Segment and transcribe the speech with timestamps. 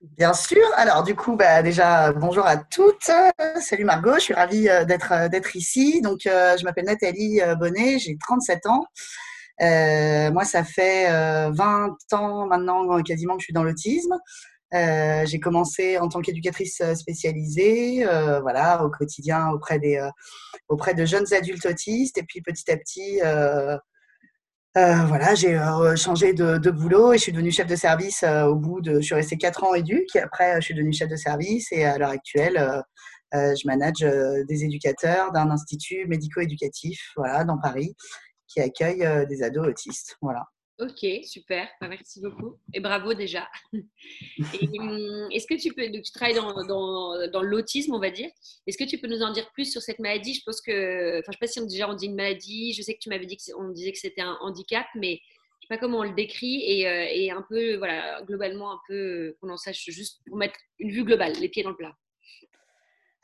[0.00, 0.62] Bien sûr.
[0.76, 3.10] Alors, du coup, bah, déjà, bonjour à toutes.
[3.60, 6.00] Salut Margot, je suis ravie euh, d'être, euh, d'être ici.
[6.00, 8.86] Donc, euh, je m'appelle Nathalie Bonnet, j'ai 37 ans.
[10.32, 11.06] moi, ça fait
[11.50, 14.16] 20 ans maintenant quasiment que je suis dans l'autisme.
[14.72, 18.06] j'ai commencé en tant qu'éducatrice spécialisée,
[18.40, 20.02] voilà, au quotidien auprès des,
[20.68, 23.20] auprès de jeunes adultes autistes, et puis petit à petit,
[24.76, 28.44] euh, voilà, j'ai euh, changé de, boulot et je suis devenue chef de service euh,
[28.44, 29.00] au bout de.
[29.00, 31.84] Je suis restée 4 ans éduque et après, je suis devenue chef de service et
[31.84, 32.82] à l'heure actuelle,
[33.32, 34.00] je manage
[34.48, 37.94] des éducateurs d'un institut médico-éducatif voilà, dans Paris
[38.46, 40.16] qui accueille des ados autistes.
[40.20, 40.44] Voilà.
[40.80, 42.56] Ok, super, bah, merci beaucoup.
[42.72, 43.48] Et bravo déjà.
[44.78, 48.30] Hum, est-ce que tu peux, tu travailles dans, l'autisme, on va dire,
[48.66, 50.34] est-ce que tu peux nous en dire plus sur cette maladie?
[50.34, 52.72] Je pense que, enfin, je ne sais pas si on, déjà on dit une maladie,
[52.72, 55.60] je sais que tu m'avais dit qu'on disait que c'était un handicap, mais je ne
[55.62, 59.50] sais pas comment on le décrit et, euh, un peu, voilà, globalement, un peu qu'on
[59.50, 61.94] en sache juste pour mettre une vue globale, les pieds dans le plat.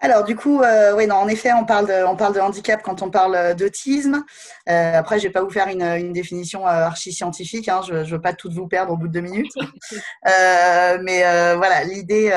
[0.01, 2.83] Alors du coup, euh, oui, non, en effet, on parle de, on parle de handicap
[2.83, 4.25] quand on parle euh, d'autisme.
[4.69, 7.69] Euh, après, je vais pas vous faire une, une définition archi scientifique.
[7.69, 9.53] Hein, je, ne veux pas tout vous perdre au bout de deux minutes.
[10.25, 11.23] mais
[11.57, 12.31] voilà, l'idée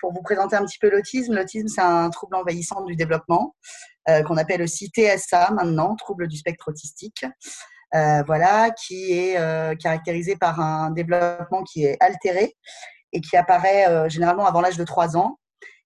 [0.00, 1.34] pour vous présenter un petit peu l'autisme.
[1.34, 3.56] L'autisme, c'est un trouble envahissant du développement
[4.06, 7.24] qu'on appelle aussi TSA maintenant, trouble du spectre autistique.
[7.92, 9.36] voilà, qui est
[9.78, 12.54] caractérisé par un développement qui est altéré
[13.12, 15.38] et qui apparaît généralement avant l'âge de 3 ans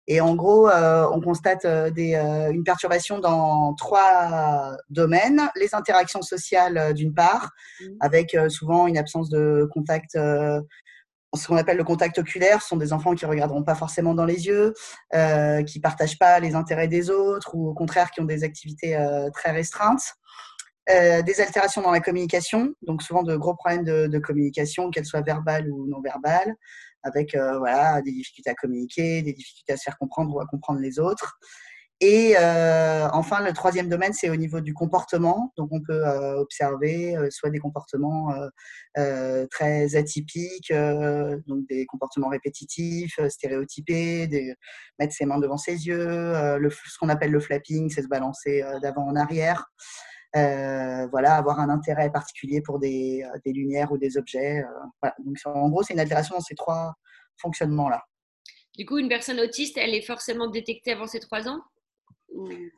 [0.09, 5.43] et en gros, euh, on constate euh, des, euh, une perturbation dans trois domaines.
[5.57, 7.85] Les interactions sociales, d'une part, mmh.
[8.01, 10.19] avec souvent une absence de contact
[11.35, 14.15] ce qu'on appelle le contact oculaire, ce sont des enfants qui ne regarderont pas forcément
[14.15, 14.73] dans les yeux,
[15.13, 15.19] qui
[15.79, 18.97] ne partagent pas les intérêts des autres ou au contraire qui ont des activités
[19.35, 20.15] très restreintes.
[20.89, 25.21] des altérations dans la communication, donc souvent de gros problèmes de, de communication, qu'elles soient
[25.21, 26.55] verbales ou non verbales,
[27.07, 30.47] avec euh, voilà, des difficultés à communiquer, des difficultés à se faire comprendre ou à
[30.47, 31.39] comprendre les autres.
[32.01, 35.55] Et euh, enfin, le troisième domaine, c'est au niveau du comportement.
[35.57, 38.35] Donc, on peut euh, observer soit des comportements
[39.51, 40.73] très atypiques,
[41.47, 44.29] donc des comportements répétitifs, stéréotypés,
[44.99, 48.63] mettre ses mains devant ses yeux, le, ce qu'on appelle le flapping, c'est se balancer
[48.83, 49.65] d'avant en arrière.
[50.37, 54.63] Euh, voilà, avoir un intérêt particulier pour des, euh, lumières ou des objets.
[55.05, 55.09] Euh,
[55.47, 56.95] en gros, c'est une altération dans ces trois
[57.41, 58.03] fonctionnements-là.
[58.77, 61.61] Du coup, une personne autiste, elle est forcément détectée avant ses trois ans?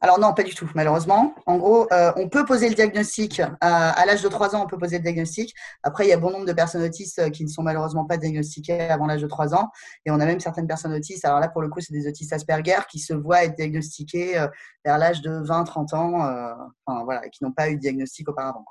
[0.01, 1.35] Alors non, pas du tout, malheureusement.
[1.47, 4.79] En gros, euh, on peut poser le diagnostic à, l'âge de 3 ans, on peut
[4.79, 5.55] poser le diagnostic.
[5.83, 8.17] Après, il y a bon nombre de personnes autistes euh, qui ne sont malheureusement pas
[8.17, 9.71] diagnostiquées avant l'âge de 3 ans.
[10.07, 12.33] Et on a même certaines personnes autistes, alors là, pour le coup, c'est des autistes
[12.33, 14.49] Asperger qui se voient être diagnostiqués euh,
[14.85, 18.65] vers l'âge de 20-30 ans, enfin, voilà, qui n'ont pas eu de diagnostic auparavant.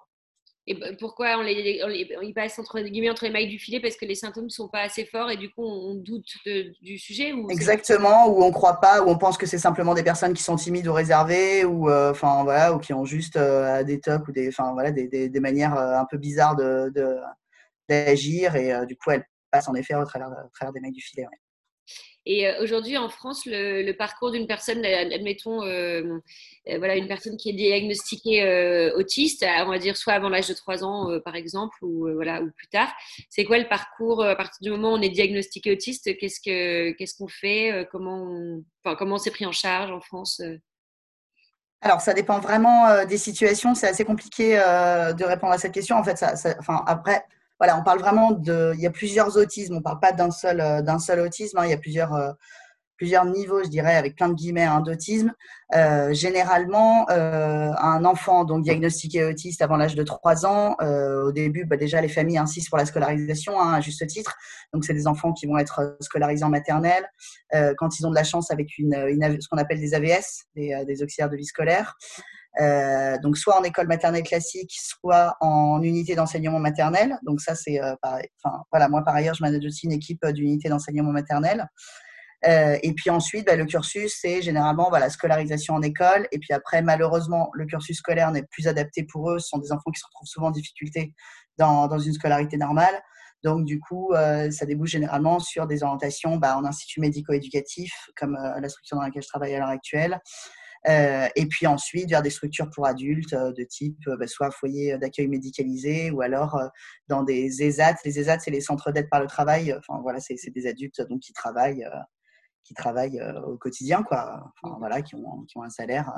[0.70, 1.82] Et pourquoi on les,
[2.22, 4.68] on passe entre guillemets entre les mailles du filet parce que les symptômes ne sont
[4.68, 6.28] pas assez forts et du coup on doute
[6.82, 9.94] du sujet ou Exactement, ou on ne croit pas, ou on pense que c'est simplement
[9.94, 13.82] des personnes qui sont timides ou réservées, ou euh, voilà, ou qui ont juste euh,
[13.84, 16.92] des tocs ou des, voilà, des, des, manières euh, un peu bizarres de
[17.88, 21.02] d'agir et du coup elles passent en effet au travers, au travers des mailles du
[21.02, 21.26] filet.
[22.30, 26.20] Et euh, aujourd'hui, en France, le, parcours d'une personne, admettons, euh,
[26.68, 30.54] euh, voilà, une personne qui est diagnostiquée autiste, on va dire soit avant l'âge de
[30.54, 32.92] 3 ans, par exemple, ou, voilà, ou plus tard,
[33.30, 36.98] c'est quoi le parcours à partir du moment où on est diagnostiqué autiste Qu'est-ce qu'on
[36.98, 40.42] qu'est-ce qu'on fait Comment on, c'est pris en charge en France
[41.80, 43.76] alors, ça dépend vraiment des situations.
[43.76, 45.96] C'est assez compliqué de répondre à cette question.
[45.96, 47.24] En fait, ça, enfin, après,
[47.60, 48.74] voilà, on parle vraiment de.
[48.76, 49.76] Il y a plusieurs autismes.
[49.76, 51.58] On ne parle pas d'un seul, euh, d'un seul autisme.
[51.58, 51.66] Hein.
[51.66, 52.32] il y a plusieurs, euh,
[52.98, 55.34] plusieurs niveaux, je dirais, avec plein de guillemets, hein, d'autisme.
[55.76, 61.78] Euh, généralement, un enfant donc diagnostiqué autiste avant l'âge de 3 ans, au début, bah,
[61.78, 64.36] déjà, les familles insistent pour la scolarisation, hein, à juste titre.
[64.74, 67.08] Donc, c'est des enfants qui vont être scolarisés en maternelle.
[67.78, 71.04] quand ils ont de la chance avec une, ce qu'on appelle des AVS, des, des
[71.04, 71.96] auxiliaires de vie scolaire.
[72.60, 77.18] Euh, donc soit en école maternelle classique, soit en unité d'enseignement maternel.
[77.24, 78.28] Donc ça c'est euh, pareil.
[78.44, 81.68] Enfin voilà, moi par ailleurs je manage aussi une équipe euh, d'unité d'enseignement maternel.
[82.44, 86.28] et puis ensuite, bah, le cursus, c'est généralement voilà, scolarisation en école.
[86.32, 89.40] Et puis après, malheureusement, le cursus scolaire n'est plus adapté pour eux.
[89.40, 91.14] Ce sont des enfants qui se retrouvent souvent en difficulté
[91.58, 93.02] dans, une scolarité normale.
[93.44, 94.14] Donc, du coup,
[94.52, 99.24] ça débouche généralement sur des orientations bah, en institut médico-éducatif, comme la structure dans laquelle
[99.24, 100.20] je travaille à l'heure actuelle, euh,
[100.86, 104.98] et puis ensuite vers des structures pour adultes euh, de type euh, bah, soit foyer
[104.98, 106.60] d'accueil médicalisé ou alors
[107.08, 107.96] dans des ESAT.
[108.06, 109.74] Les ESAT, c'est les centres d'aide par le travail.
[109.74, 111.88] Enfin voilà, c'est des adultes donc qui travaillent,
[112.64, 114.52] qui travaillent au quotidien, quoi.
[114.62, 116.12] Enfin, voilà, qui ont, qui ont un salaire.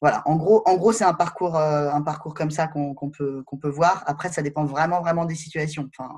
[0.00, 3.58] Voilà, en gros, en gros, c'est un parcours, un parcours comme ça qu'on peut, qu'on
[3.58, 4.02] peut voir.
[4.06, 5.88] Après, ça dépend vraiment, vraiment des situations.
[5.98, 6.10] Enfin,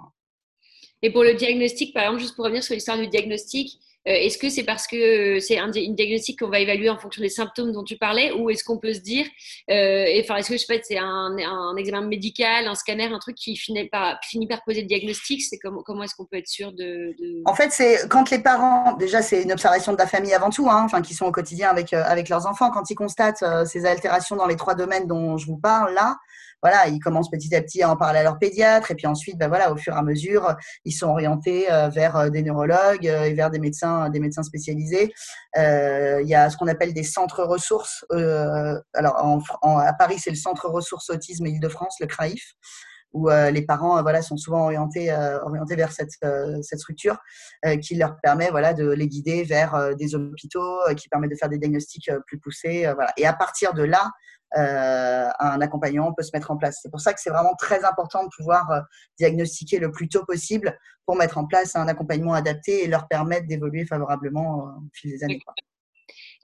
[1.02, 4.36] Et pour le diagnostic, par exemple, juste pour revenir sur l'histoire du diagnostic, euh, est-ce
[4.36, 7.72] que c'est parce que c'est un, une diagnostic qu'on va évaluer en fonction des symptômes
[7.72, 9.24] dont tu parlais ou est-ce qu'on peut se dire,
[9.70, 11.36] euh, enfin, est-ce que je sais pas, c'est un,
[11.76, 15.58] examen médical, un scanner, un truc qui finit par, finit par poser le diagnostic C'est
[15.58, 17.14] comment, comment est-ce qu'on peut être sûr de,
[17.46, 20.68] En fait, c'est quand les parents, déjà, c'est une observation de la famille avant tout,
[20.68, 23.86] hein, enfin, qui sont au quotidien avec, euh, avec leurs enfants, quand ils constatent ces
[23.86, 26.18] altérations dans les trois domaines dont je vous parle là,
[26.62, 29.36] voilà, ils commencent petit à petit à en parler à leur pédiatre et puis ensuite,
[29.36, 30.54] ben voilà, au fur et à mesure,
[30.84, 34.44] ils sont orientés euh, vers euh, des neurologues euh, et vers des médecins, des médecins
[34.44, 35.12] spécialisés.
[35.56, 38.04] il y a ce qu'on appelle des centres ressources.
[38.94, 42.54] alors, à Paris, c'est le Centre ressources autisme Île-de-France, le CRAIF
[43.14, 45.12] où les parents voilà sont souvent orientés
[45.42, 46.12] orientés vers cette
[46.62, 47.18] cette structure
[47.82, 51.58] qui leur permet voilà de les guider vers des hôpitaux qui permet de faire des
[51.58, 54.10] diagnostics plus poussés voilà et à partir de là
[54.54, 56.80] un accompagnement peut se mettre en place.
[56.82, 58.80] C'est pour ça que c'est vraiment très important de pouvoir euh,
[59.18, 63.46] diagnostiquer le plus tôt possible pour mettre en place un accompagnement adapté et leur permettre
[63.46, 65.40] d'évoluer favorablement euh, au fil des années.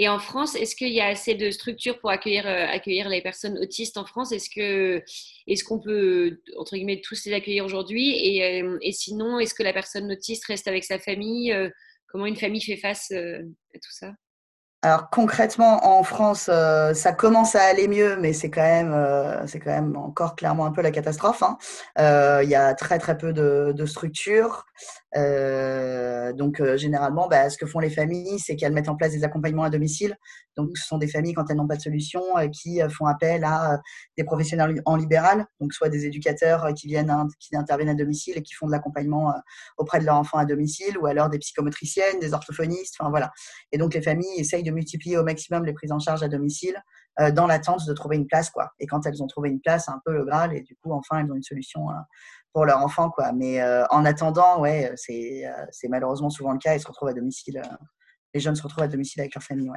[0.00, 3.96] Et en France, est-ce qu'il y a assez de structures pour accueillir, les personnes autistes
[3.96, 4.30] en France?
[4.30, 5.02] Est-ce que
[5.48, 8.12] est-ce qu'on peut entre guillemets tous les accueillir aujourd'hui?
[8.14, 11.52] Et, sinon, est-ce que la personne autiste reste avec sa famille?
[12.06, 14.12] Comment une famille fait face à tout ça?
[14.82, 19.44] Alors concrètement, en France, euh, ça commence à aller mieux, mais c'est quand même, euh,
[19.48, 21.42] c'est quand même encore clairement un peu la catastrophe.
[21.42, 21.58] Hein.
[21.98, 24.66] Euh, il y a très très peu de, structures.
[25.16, 29.64] Donc, généralement, bah, ce que font les familles, c'est qu'elles mettent en place des accompagnements
[29.64, 30.16] à domicile.
[30.56, 32.22] Donc, ce sont des familles, quand elles n'ont pas de solution,
[32.52, 33.80] qui font appel à
[34.16, 38.42] des professionnels en libéral, donc soit des éducateurs qui viennent, qui interviennent à domicile et
[38.42, 39.32] qui font de l'accompagnement
[39.76, 43.32] auprès de leurs enfants à domicile, ou alors des psychomotriciennes, des orthophonistes, enfin voilà.
[43.72, 46.76] Et donc, les familles essayent de multiplier au maximum les prises en charge à domicile
[47.34, 48.70] dans l'attente de trouver une place, quoi.
[48.78, 51.18] Et quand elles ont trouvé une place, un peu le Graal, et du coup, enfin,
[51.18, 51.88] elles ont une solution
[52.52, 53.32] pour leur enfant, quoi.
[53.32, 56.74] Mais euh, en attendant, ouais, c'est, euh, c'est malheureusement souvent le cas.
[56.74, 57.58] Ils se retrouvent à domicile.
[57.58, 57.76] Euh,
[58.34, 59.70] les jeunes se retrouvent à domicile avec leur famille.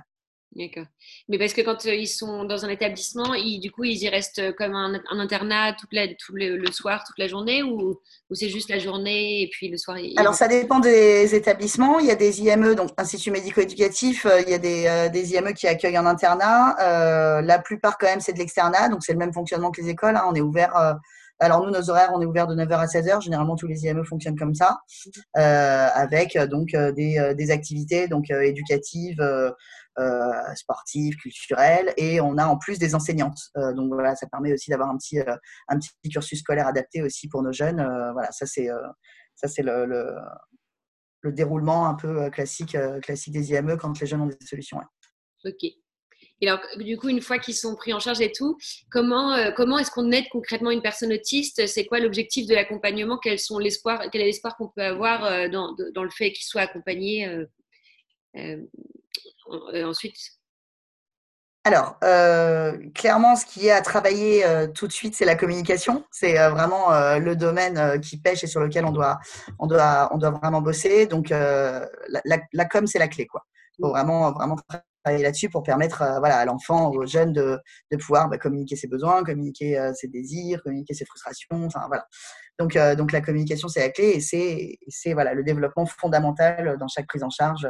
[0.53, 0.86] D'accord.
[1.30, 4.53] Mais parce que quand ils sont dans un établissement, ils, du coup, ils y restent
[4.56, 8.69] comme un, internat toute la, tout le, soir, toute la journée, ou, ou c'est juste
[8.69, 12.00] la journée et puis le soir Alors, ça dépend des établissements.
[12.00, 15.68] Il y a des IME, donc Institut médico-éducatif, il y a des, des, IME qui
[15.68, 16.75] accueillent en internat.
[17.42, 20.18] la plupart, quand même, c'est de l'externat, donc c'est le même fonctionnement que les écoles.
[20.18, 20.25] Hein.
[20.30, 21.00] On est ouvert
[21.42, 23.21] alors nous, nos horaires, on est ouvert de 9h à 16h.
[23.21, 24.81] Généralement, tous les IME fonctionnent comme ça,
[25.38, 29.21] euh, avec euh, donc euh, des, des activités donc éducatives,
[30.56, 33.40] sportives, culturelles, et on a en plus des enseignantes.
[33.56, 37.44] donc voilà, ça permet aussi d'avoir un petit un petit cursus scolaire adapté aussi pour
[37.44, 37.82] nos jeunes.
[38.14, 38.70] voilà, ça c'est
[39.36, 44.28] ça c'est le, le, déroulement un peu classique classique des IME quand les jeunes ont
[44.28, 44.80] des solutions.
[45.46, 45.64] Ok.
[46.42, 48.58] Et alors, du coup, une fois qu'ils sont pris en charge et tout,
[48.90, 51.68] comment, euh, comment est-ce qu'on aide concrètement une personne autiste?
[51.68, 53.20] C'est quoi l'objectif de l'accompagnement?
[53.20, 58.58] Quel est l'espoir qu'on peut avoir euh, dans, dans, le fait qu'il soit accompagné euh,
[59.86, 60.18] ensuite?
[61.63, 62.00] Alors,
[62.95, 64.44] clairement, ce qui est à travailler
[64.74, 66.06] tout de suite, c'est la communication.
[66.12, 66.89] C'est vraiment
[67.19, 69.19] le domaine qui pêche et sur lequel on doit,
[69.59, 71.06] on doit, on doit vraiment bosser.
[71.06, 71.88] Donc, la,
[72.24, 73.45] la, com, c'est la clé, quoi.
[73.80, 73.92] Faut mmh.
[73.92, 74.56] vraiment, vraiment
[75.03, 77.59] travailler là-dessus pour permettre euh, voilà, à l'enfant, aux jeunes de,
[77.92, 81.65] de pouvoir bah, communiquer ses besoins, communiquer euh, ses désirs, communiquer ses frustrations.
[81.65, 82.06] Enfin, voilà.
[82.59, 86.77] donc, euh, donc la communication, c'est la clé et c'est, c'est voilà, le développement fondamental
[86.79, 87.67] dans chaque prise en charge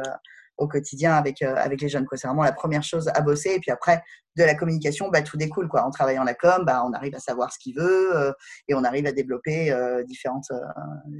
[0.58, 2.06] au quotidien avec, avec les jeunes.
[2.14, 3.54] C'est vraiment la première chose à bosser.
[3.54, 4.02] Et puis après,
[4.36, 5.68] de la communication, bah, tout découle.
[5.68, 5.82] Quoi.
[5.82, 8.34] En travaillant la com, bah, on arrive à savoir ce qu'il veut
[8.68, 9.74] et on arrive à développer
[10.06, 10.52] différentes,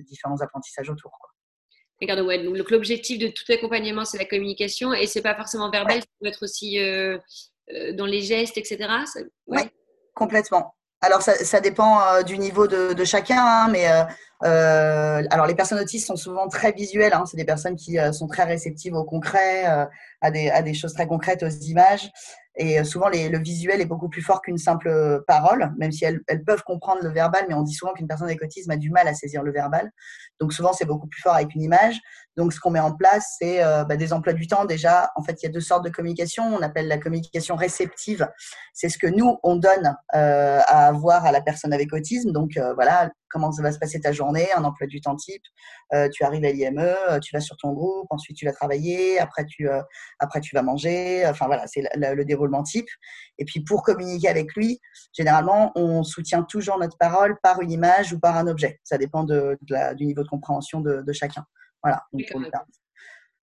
[0.07, 1.11] différents apprentissages autour.
[1.21, 1.31] Quoi.
[2.07, 6.27] Donc l'objectif de tout accompagnement, c'est la communication et c'est pas forcément verbal, ça peut
[6.27, 7.19] être aussi euh,
[7.73, 8.89] euh, dans les gestes, etc.
[9.47, 9.61] Oui,
[10.15, 10.75] complètement.
[11.01, 13.87] Alors ça, ça dépend euh, du niveau de, de chacun, hein, mais
[14.43, 17.13] alors les personnes autistes sont souvent très visuelles.
[17.13, 19.65] Hein, c'est des personnes qui sont très réceptives au concret,
[20.21, 22.11] à des, à, des, choses très concrètes, aux images.
[22.57, 26.63] Et souvent, le visuel est beaucoup plus fort qu'une simple parole, même si elles, peuvent
[26.65, 29.15] comprendre le verbal, mais on dit souvent qu'une personne avec autisme a du mal à
[29.15, 29.91] saisir le verbal.
[30.39, 31.99] Donc souvent, c'est beaucoup plus fort avec une image.
[32.37, 34.65] Donc ce qu'on met en place, c'est euh, bah, des emplois du temps.
[34.67, 36.45] Déjà, en fait, il y a deux sortes de communication.
[36.45, 38.29] On appelle la communication réceptive.
[38.75, 42.33] C'est ce que nous, on donne euh, à avoir à la personne avec autisme.
[42.33, 45.43] Donc euh, voilà, comment ça va se passer ta journée, un emploi du temps type.
[45.95, 49.45] Euh, tu arrives à l'IME, tu vas sur ton groupe, ensuite tu vas travailler, après
[49.47, 49.83] tu, euh,
[50.19, 51.25] après tu vas manger.
[51.27, 52.89] Enfin voilà, c'est le, déroulement type.
[53.39, 54.81] Et puis pour communiquer avec lui,
[55.13, 58.81] généralement, on soutient toujours notre parole par une image ou par un objet.
[58.85, 59.59] Ça dépend de,
[59.97, 61.45] du niveau de compréhension de, chacun.
[61.83, 62.03] Voilà.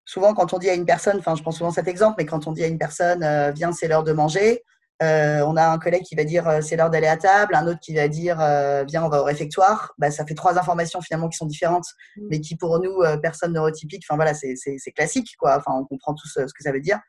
[0.05, 2.48] souvent, quand on dit à une personne, enfin, je prends souvent cet exemple, mais quand
[2.48, 4.63] on dit à une personne, euh, viens, c'est l'heure de manger,
[5.01, 7.68] Euh, on a un collègue qui va dire euh, c'est l'heure d'aller à table, un
[7.68, 9.94] autre qui va dire euh, viens on va au réfectoire.
[9.98, 11.86] Bah, ça fait trois informations finalement qui sont différentes,
[12.18, 12.27] mmh.
[12.29, 14.03] mais qui pour nous personne neurotypique.
[14.08, 15.58] Enfin voilà, c'est classique quoi.
[15.58, 17.00] Enfin on comprend tous ce que ça veut dire.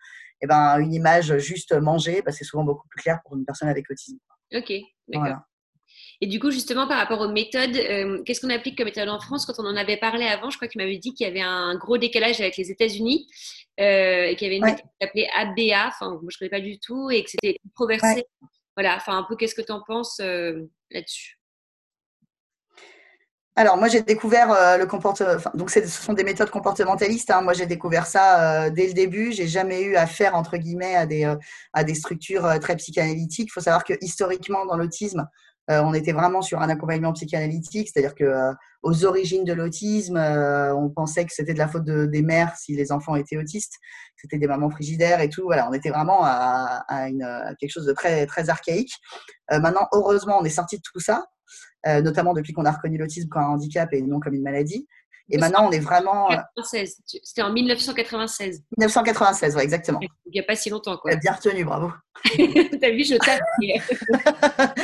[0.42, 3.44] Et eh ben une image juste manger, bah, c'est souvent beaucoup plus clair pour une
[3.44, 4.16] personne avec autisme.
[4.54, 4.72] Ok,
[5.08, 5.40] d'accord.
[6.22, 9.46] Et du coup, justement, par rapport aux méthodes, qu'est-ce qu'on applique comme méthode en France?
[9.46, 11.76] Quand on en avait parlé avant, je crois qu'il m'avait dit qu'il y avait un
[11.76, 13.26] gros décalage avec les États-Unis
[13.78, 16.60] et qu'il y avait une méthode qui s'appelait ABA, enfin, moi je ne connais pas
[16.60, 18.26] du tout, et que c'était controversé.
[18.76, 20.18] Voilà, enfin, un peu, qu'est-ce que tu en penses
[20.90, 21.40] là-dessus?
[23.60, 25.34] Alors, moi, j'ai découvert euh, le comportement.
[25.54, 27.30] donc, ce sont des méthodes comportementalistes.
[27.30, 27.42] Hein.
[27.42, 29.32] Moi, j'ai découvert ça euh, dès le début.
[29.32, 31.36] J'ai jamais eu affaire entre guillemets à des, euh,
[31.72, 33.48] à des structures très psychanalytiques.
[33.48, 35.28] Il faut savoir que historiquement, dans l'autisme,
[35.70, 41.24] on était vraiment sur un accompagnement psychanalytique, c'est-à-dire que aux origines de l'autisme, on pensait
[41.24, 43.74] que c'était de la faute des mères si les enfants étaient autistes.
[44.16, 45.42] C'était des mamans frigidaires et tout.
[45.44, 48.92] Voilà, on était vraiment à, une, à quelque chose de très, très archaïque.
[49.50, 51.24] maintenant, heureusement, on est sorti de tout ça.
[51.86, 54.86] Euh, notamment depuis qu'on a reconnu l'autisme comme un handicap et non comme une maladie.
[55.32, 56.30] Et maintenant, on est vraiment.
[56.30, 58.64] Euh, C'était en 1996.
[58.76, 60.00] 1996, oui, exactement.
[60.02, 61.14] Il n'y a pas si longtemps, quoi.
[61.16, 61.92] Bien retenu, bravo.
[62.24, 63.40] T'as vu, je tape.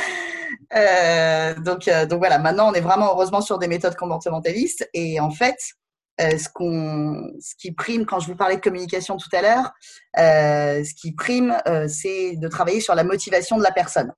[0.75, 4.89] euh, donc, euh, donc voilà, maintenant, on est vraiment heureusement sur des méthodes comportementalistes.
[4.93, 5.57] Et en fait,
[6.19, 9.71] ce, qu'on, ce qui prime, quand je vous parlais de communication tout à l'heure,
[10.15, 11.55] ce qui prime,
[11.87, 14.11] c'est de travailler sur la motivation de la personne.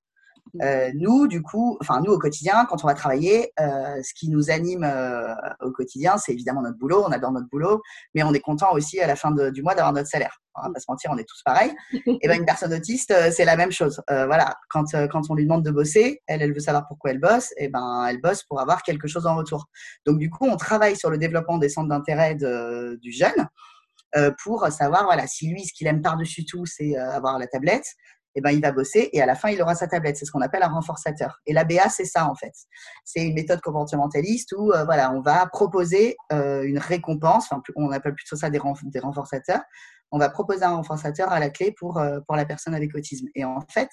[0.62, 4.30] Euh, nous, du coup, enfin nous au quotidien, quand on va travailler, euh, ce qui
[4.30, 7.04] nous anime euh, au quotidien, c'est évidemment notre boulot.
[7.06, 7.82] On adore notre boulot,
[8.14, 10.40] mais on est content aussi à la fin du mois d'avoir notre salaire.
[10.56, 11.74] On va pas se mentir, on est tous pareils.
[12.22, 14.02] Et ben une personne autiste, c'est la même chose.
[14.08, 17.54] voilà, quand quand on lui demande de bosser, elle, elle veut savoir pourquoi elle bosse.
[17.58, 19.68] Et ben elle bosse pour avoir quelque chose en retour.
[20.06, 23.48] Donc du coup, on travaille sur le développement des centres d'intérêt du jeune.
[24.44, 27.86] pour savoir voilà si lui ce qu'il aime par dessus tout c'est avoir la tablette
[28.36, 30.18] eh ben, il va bosser et à la fin, il aura sa tablette.
[30.18, 31.40] C'est ce qu'on appelle un renforçateur.
[31.46, 32.54] Et l'ABA, c'est ça en fait.
[33.04, 37.92] C'est une méthode comportementaliste où euh, voilà, on va proposer euh, une récompense, enfin, on
[37.92, 39.62] appelle plutôt ça des, des, renforçateurs.
[40.12, 43.28] On va proposer un renforçateur à la clé pour, euh, pour la personne avec autisme.
[43.36, 43.90] Et en fait,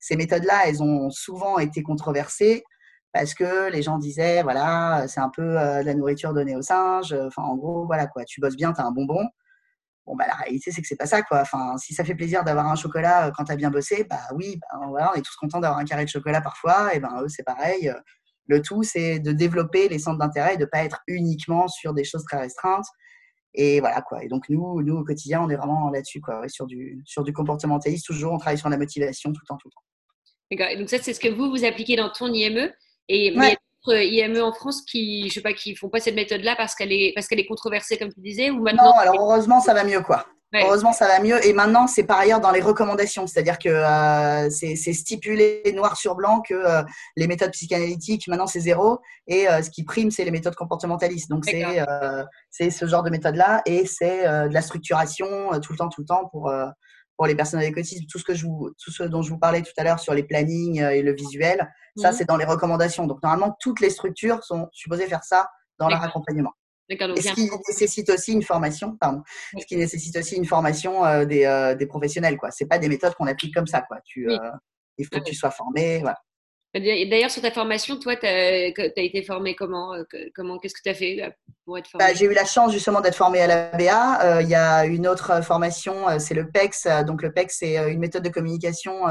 [0.00, 2.64] ces méthodes-là, elles ont souvent été controversées
[3.12, 7.14] parce que les gens disaient, voilà, c'est un peu de la nourriture donnée aux singes.
[7.26, 9.24] Enfin, en gros, voilà quoi, tu bosses bien, tu as un bonbon.
[10.06, 11.40] Bon, bah, la réalité, c'est que c'est pas ça, quoi.
[11.40, 14.20] Enfin, si ça fait plaisir d'avoir un chocolat euh, quand tu as bien bossé, bah
[14.34, 17.22] oui, bah, voilà, on est tous contents d'avoir un carré de chocolat parfois, et ben
[17.22, 17.88] eux, c'est pareil.
[17.88, 17.94] Euh,
[18.46, 22.04] le tout, c'est de développer les centres d'intérêt et de pas être uniquement sur des
[22.04, 22.84] choses très restreintes.
[23.54, 24.22] Et voilà, quoi.
[24.22, 27.32] Et donc, nous, nous au quotidien, on est vraiment là-dessus, quoi, sur du, sur du
[27.32, 29.84] comportementaliste, toujours, on travaille sur la motivation tout le temps, tout le temps.
[30.50, 30.66] D'accord.
[30.72, 32.70] Et donc, ça, c'est ce que vous, vous appliquez dans ton IME.
[33.08, 33.34] Et,
[33.92, 37.12] IME en France qui, je sais pas, qui font pas cette méthode-là parce qu'elle est,
[37.14, 40.00] parce qu'elle est controversée, comme tu disais, ou maintenant Non, alors heureusement, ça va mieux,
[40.00, 40.26] quoi.
[40.62, 41.44] Heureusement, ça va mieux.
[41.44, 46.14] Et maintenant, c'est par ailleurs dans les recommandations, c'est-à-dire que euh, c'est stipulé noir sur
[46.14, 46.82] blanc que euh,
[47.16, 49.00] les méthodes psychanalytiques, maintenant, c'est zéro.
[49.26, 51.28] Et euh, ce qui prime, c'est les méthodes comportementalistes.
[51.28, 51.44] Donc,
[52.50, 53.62] c'est ce genre de méthode-là.
[53.66, 55.26] Et c'est de la structuration
[55.60, 56.52] tout le temps, tout le temps pour
[57.16, 59.38] pour les personnes avec autisme, tout ce, que je vous, tout ce dont je vous
[59.38, 62.16] parlais tout à l'heure sur les plannings et le visuel, ça, mhm.
[62.16, 63.06] c'est dans les recommandations.
[63.06, 65.48] Donc, normalement, toutes les structures sont supposées faire ça
[65.78, 66.52] dans leur accompagnement.
[66.88, 69.22] Et ce qui nécessite aussi une formation, pardon,
[69.58, 72.38] ce qui nécessite aussi une formation euh, des, euh, des, professionnels.
[72.50, 73.80] Ce n'est pas des méthodes qu'on applique comme ça.
[73.80, 73.98] Quoi.
[74.04, 74.28] Tu,
[74.98, 76.00] il faut que tu sois formé.
[76.00, 76.18] Voilà.
[76.74, 80.02] D'ailleurs, sur ta formation, toi, tu as, été formé comment, euh,
[80.34, 81.30] comment Qu'est-ce que tu as fait euh,
[81.64, 84.22] pour être formé bah, J'ai eu la chance justement d'être formé à l'ABA.
[84.22, 86.88] Euh, il y a une autre formation, c'est le PEX.
[87.06, 89.02] Donc, le PEX, c'est une méthode de communication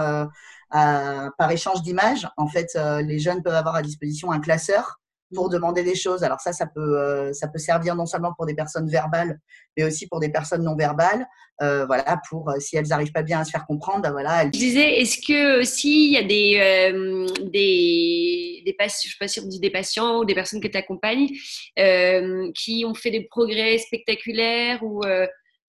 [0.70, 2.28] par échange d'images.
[2.36, 5.00] En fait, les jeunes peuvent avoir à disposition un classeur
[5.34, 6.24] pour demander des choses.
[6.24, 9.40] Alors ça, ça peut, euh, ça peut servir non seulement pour des personnes verbales,
[9.78, 11.26] mais aussi pour des personnes non verbales.
[11.62, 14.46] Euh, voilà, pour euh, si elles n'arrivent pas bien à se faire comprendre, ben voilà.
[14.46, 19.28] Je disais, est-ce que aussi il y a des, des, des patients, je sais pas
[19.28, 21.30] si on dit des patients ou des personnes que tu accompagnes,
[22.56, 25.02] qui ont fait des progrès spectaculaires ou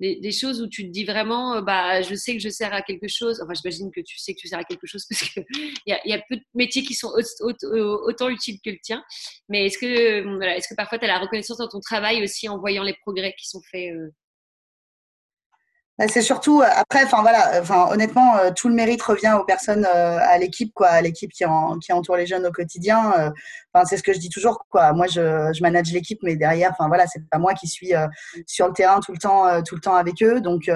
[0.00, 2.82] des, choses où tu te dis vraiment, euh, bah, je sais que je sers à
[2.82, 3.40] quelque chose.
[3.42, 5.44] Enfin, j'imagine que tu sais que tu sers à quelque chose parce qu'il
[5.86, 9.02] y, a, y a peu de métiers qui sont autant utiles que le tien.
[9.48, 12.48] Mais est-ce que, voilà, est-ce que parfois tu as la reconnaissance dans ton travail aussi
[12.48, 14.10] en voyant les progrès qui sont faits euh,
[16.08, 19.86] c'est surtout euh, après, enfin voilà, enfin honnêtement, euh, tout le mérite revient aux personnes,
[19.86, 23.32] euh, à l'équipe quoi, à l'équipe qui, en, qui entoure les jeunes au quotidien.
[23.72, 24.92] Enfin c'est ce que je dis toujours quoi.
[24.92, 27.92] Moi je, je manage l'équipe, mais derrière, enfin voilà, c'est pas moi qui suis
[28.46, 30.40] sur le terrain tout le temps, tout le temps avec eux.
[30.40, 30.68] Donc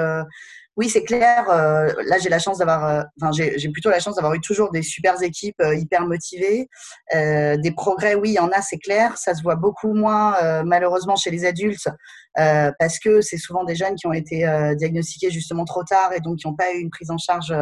[0.78, 1.50] oui, c'est clair.
[1.50, 4.70] Euh, là, j'ai la chance d'avoir, euh, enfin, j'ai plutôt la chance d'avoir eu toujours
[4.70, 6.68] des super équipes euh, hyper motivées.
[7.12, 9.18] des progrès, oui, il y en a, c'est clair.
[9.18, 11.88] Ça se voit beaucoup moins, malheureusement, chez les adultes,
[12.34, 16.38] parce que c'est souvent des jeunes qui ont été diagnostiqués justement trop tard et donc
[16.38, 17.52] qui n'ont pas eu une prise en charge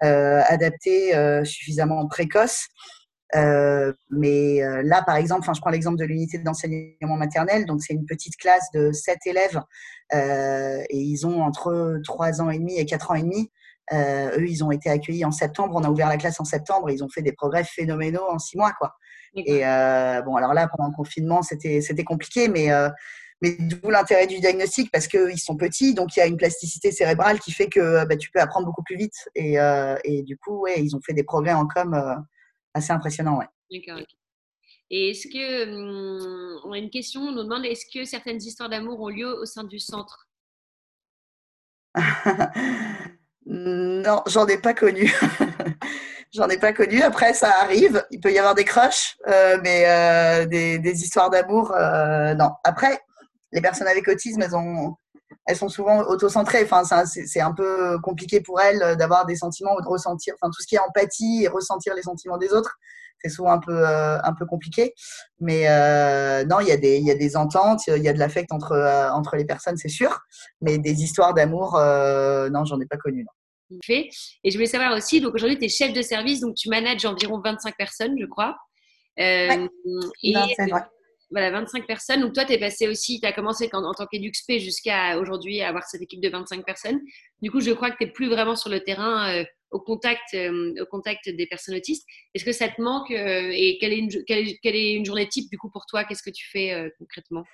[0.00, 1.12] adaptés,
[1.44, 2.08] suffisamment
[3.32, 3.94] précoces.
[4.10, 7.66] mais là, par exemple, je prends l'exemple de l'unité d'enseignement maternel.
[7.66, 9.60] Donc, c'est une petite classe de 7 élèves
[10.12, 13.50] et ils ont entre 3 ans et demi et 4 ans et demi.
[13.92, 15.74] eux, ils ont été accueillis en septembre.
[15.76, 16.90] On a ouvert la classe en septembre.
[16.90, 18.94] Et ils ont fait des progrès phénoménaux en 6 mois, quoi.
[19.34, 19.60] Et
[20.24, 22.70] bon, alors là, pendant le confinement, c'était compliqué, mais
[23.42, 26.92] mais d'où l'intérêt du diagnostic parce qu'ils sont petits, donc il y a une plasticité
[26.92, 29.28] cérébrale qui fait que bah, tu peux apprendre beaucoup plus vite.
[29.34, 32.14] Et, euh, et, du coup, ouais, ils ont fait des progrès en com euh,
[32.74, 33.38] assez impressionnants.
[33.38, 33.46] Ouais.
[33.70, 34.02] D'accord.
[34.90, 38.68] Et est-ce que, hum, on a une question, on nous demande, est-ce que certaines histoires
[38.68, 40.28] d'amour ont lieu au sein du centre?
[43.44, 45.12] Non, j'en ai pas connu.
[46.32, 47.02] j'en ai pas connu.
[47.02, 48.04] Après, ça arrive.
[48.12, 51.74] Il peut y avoir des crushs, euh, mais des, des, histoires d'amour,
[52.38, 52.50] non.
[52.62, 53.00] Après,
[53.50, 54.96] les personnes avec autisme, elles, ont,
[55.46, 56.64] elles sont souvent autocentrées.
[56.64, 60.62] Enfin, c'est un peu compliqué pour elles d'avoir des sentiments ou de ressentir, enfin, tout
[60.62, 62.78] ce qui est empathie et ressentir les sentiments des autres,
[63.22, 64.94] c'est souvent un peu, euh, un peu compliqué.
[65.40, 68.12] Mais euh, non, il y, a des, il y a des ententes, il y a
[68.12, 70.20] de l'affect entre, euh, entre les personnes, c'est sûr.
[70.60, 73.26] Mais des histoires d'amour, non, j'en ai pas connu.
[73.84, 74.10] Fait.
[74.44, 77.04] Et je voulais savoir aussi, donc aujourd'hui, tu es chef de service, donc tu manages
[77.06, 78.56] environ 25 personnes, je crois.
[79.18, 79.68] Euh,
[80.22, 80.34] et,
[81.32, 82.20] voilà, 25 personnes.
[82.20, 85.68] Donc toi, tu es passé aussi, tu as commencé en, tant qu'EduxP jusqu'à aujourd'hui à
[85.68, 87.00] avoir cette équipe de 25 personnes.
[87.40, 90.34] Du coup, je crois que tu n'es plus vraiment sur le terrain euh, au, contact,
[90.34, 92.06] euh, au contact des personnes autistes.
[92.34, 95.26] Est-ce que ça te manque euh, et quelle est, une, quelle, quelle est, une, journée
[95.26, 96.04] type du coup pour toi?
[96.04, 97.44] Qu'est-ce que tu fais concrètement?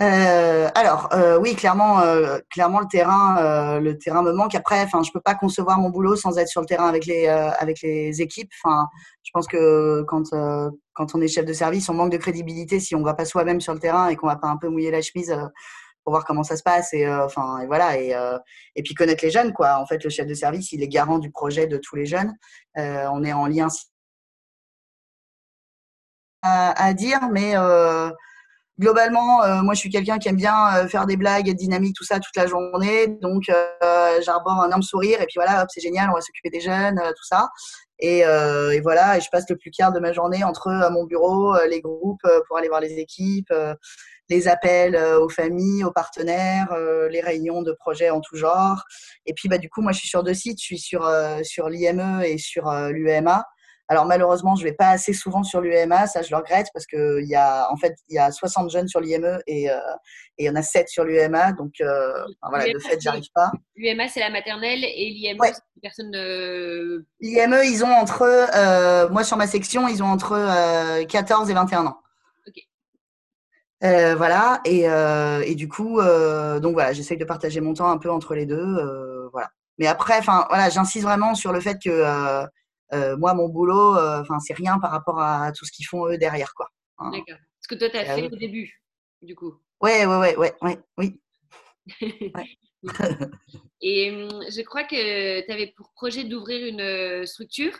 [0.00, 4.54] Euh, alors euh, oui, clairement, euh, clairement le terrain, le terrain me manque.
[4.54, 7.28] Après, enfin, je peux pas concevoir mon boulot sans être sur le terrain avec les
[7.28, 8.50] avec les équipes.
[8.64, 8.88] Enfin,
[9.22, 10.30] je pense que quand
[10.94, 13.60] quand on est chef de service, on manque de crédibilité si on va pas soi-même
[13.60, 15.36] sur le terrain et qu'on va pas un peu mouiller la chemise
[16.02, 18.14] pour voir comment ça se passe et enfin et voilà et
[18.76, 19.78] et puis connaître les jeunes quoi.
[19.78, 22.34] En fait, le chef de service, il est garant du projet de tous les jeunes.
[22.76, 23.68] on est en lien
[26.42, 27.54] à, à dire, mais
[28.78, 31.94] globalement, euh, moi, je suis quelqu'un qui aime bien euh, faire des blagues, être dynamique,
[31.96, 33.06] tout ça, toute la journée.
[33.20, 35.20] Donc, euh, j'arbore un énorme sourire.
[35.20, 37.48] Et puis voilà, hop, c'est génial, on va s'occuper des jeunes, tout ça.
[38.00, 38.22] Et,
[38.82, 42.26] voilà, et je passe le plus clair de ma journée entre mon bureau, les groupes
[42.46, 43.52] pour aller voir les équipes,
[44.28, 46.74] les appels aux familles, aux partenaires,
[47.08, 48.82] les réunions de projets en tout genre.
[49.26, 50.58] Et puis, bah, du coup, moi, je suis sur deux sites.
[50.60, 51.08] Je suis sur,
[51.44, 53.44] sur l'IME et sur l'UMA.
[53.88, 57.20] Alors malheureusement, je vais pas assez souvent sur l'UMA, ça je le regrette parce que
[57.20, 59.76] il y a en fait il y a 60 jeunes sur l'IME et euh,
[60.38, 63.52] et il y en a 7 sur l'UMA, donc euh, voilà, de fait, j'arrive pas.
[63.76, 66.12] L'UMA c'est la maternelle et l'IME c'est une personne.
[66.14, 67.04] Euh...
[67.20, 71.86] L'IME ils ont entre euh, moi sur ma section ils ont entre 14 et 21
[71.86, 71.98] ans.
[72.46, 72.56] Ok.
[74.16, 74.84] voilà et,
[75.46, 79.28] et du coup donc voilà j'essaye de partager mon temps un peu entre les deux
[79.30, 82.46] voilà mais après enfin voilà j'insiste vraiment sur le fait que euh,
[82.92, 86.18] moi, mon boulot, euh, enfin, c'est rien par rapport à tout ce qu'ils font eux
[86.18, 86.68] derrière, quoi.
[86.98, 87.10] Hein.
[87.10, 87.38] D'accord.
[87.60, 88.82] Ce que toi, tu as fait au début,
[89.22, 89.54] du coup.
[89.80, 91.20] Ouais, ouais, ouais, ouais, oui.
[93.80, 97.76] Et hum, je crois que tu avais pour projet d'ouvrir une euh, structure.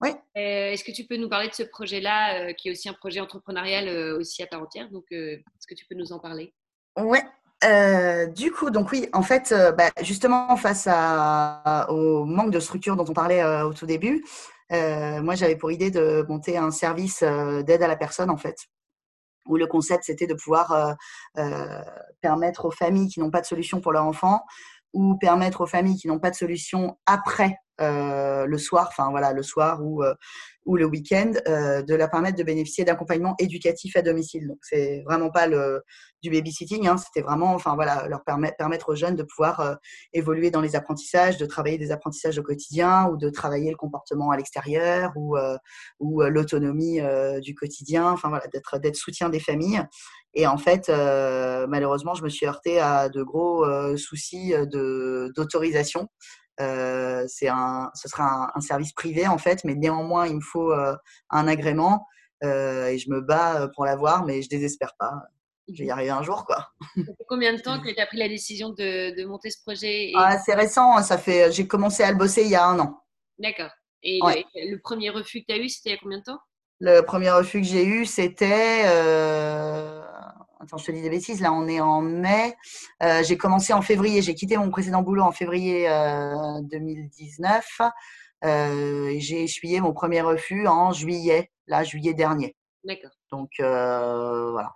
[0.00, 0.10] Oui.
[0.34, 3.88] Est-ce que tu peux nous parler de ce projet-là, qui est aussi un projet entrepreneurial
[4.16, 4.90] aussi à part entière?
[4.90, 6.52] Donc, est-ce que tu peux nous en parler?
[6.98, 7.22] Ouais,
[7.64, 10.86] euh, du coup, donc oui, en fait, euh, bah, justement, face
[11.88, 14.24] au manque de structure dont on parlait euh, au tout début,
[14.70, 18.56] moi, j'avais pour idée de monter un service d'aide à la personne, en fait,
[19.46, 20.96] où le concept, c'était de pouvoir
[22.20, 24.42] permettre aux familles qui n'ont pas de solution pour leur enfant
[24.92, 29.44] ou permettre aux familles qui n'ont pas de solution après le soir, enfin voilà, le
[29.44, 30.14] soir euh,
[30.66, 34.48] ou le week-end, euh, de la permettre de bénéficier d'accompagnement éducatif à domicile.
[34.48, 35.82] Donc c'est vraiment pas le,
[36.22, 39.78] du babysitting, hein, c'était vraiment, enfin voilà, leur permettre, aux jeunes de pouvoir
[40.12, 44.30] évoluer dans les apprentissages, de travailler des apprentissages au quotidien ou de travailler le comportement
[44.30, 45.36] à l'extérieur ou,
[46.00, 47.00] ou l'autonomie
[47.40, 49.82] du quotidien, enfin voilà, d'être d'être soutien des familles.
[50.34, 53.64] Et en fait, malheureusement, je me suis heurtée à de gros
[53.96, 56.08] soucis de d'autorisation.
[56.60, 60.72] Euh, c'est un, ce sera un, service privé en fait, mais néanmoins il me faut
[60.72, 60.94] euh,
[61.30, 62.06] un agrément
[62.44, 65.14] euh, et je me bats pour l'avoir, mais je désespère pas.
[65.72, 66.68] Je vais y arriver un jour quoi.
[66.96, 69.60] Ça fait combien de temps que tu as pris la décision de, de monter ce
[69.62, 71.50] projet ah, C'est récent, hein, ça fait.
[71.50, 73.02] J'ai commencé à le bosser il y a un an.
[73.38, 73.70] D'accord.
[74.04, 76.38] Et le, premier refus que tu as eu, c'était il y a combien de temps?
[76.80, 78.84] Le premier refus que j'ai eu, c'était
[80.64, 82.56] attends, je te dis des bêtises, là on est en mai.
[83.02, 85.88] Euh, j'ai commencé en février, j'ai quitté mon précédent boulot en février
[86.62, 87.88] 2019 euh,
[88.44, 92.56] euh, j'ai essuyé mon premier refus en juillet, là, juillet dernier.
[92.84, 93.12] D'accord.
[93.30, 94.74] Donc voilà.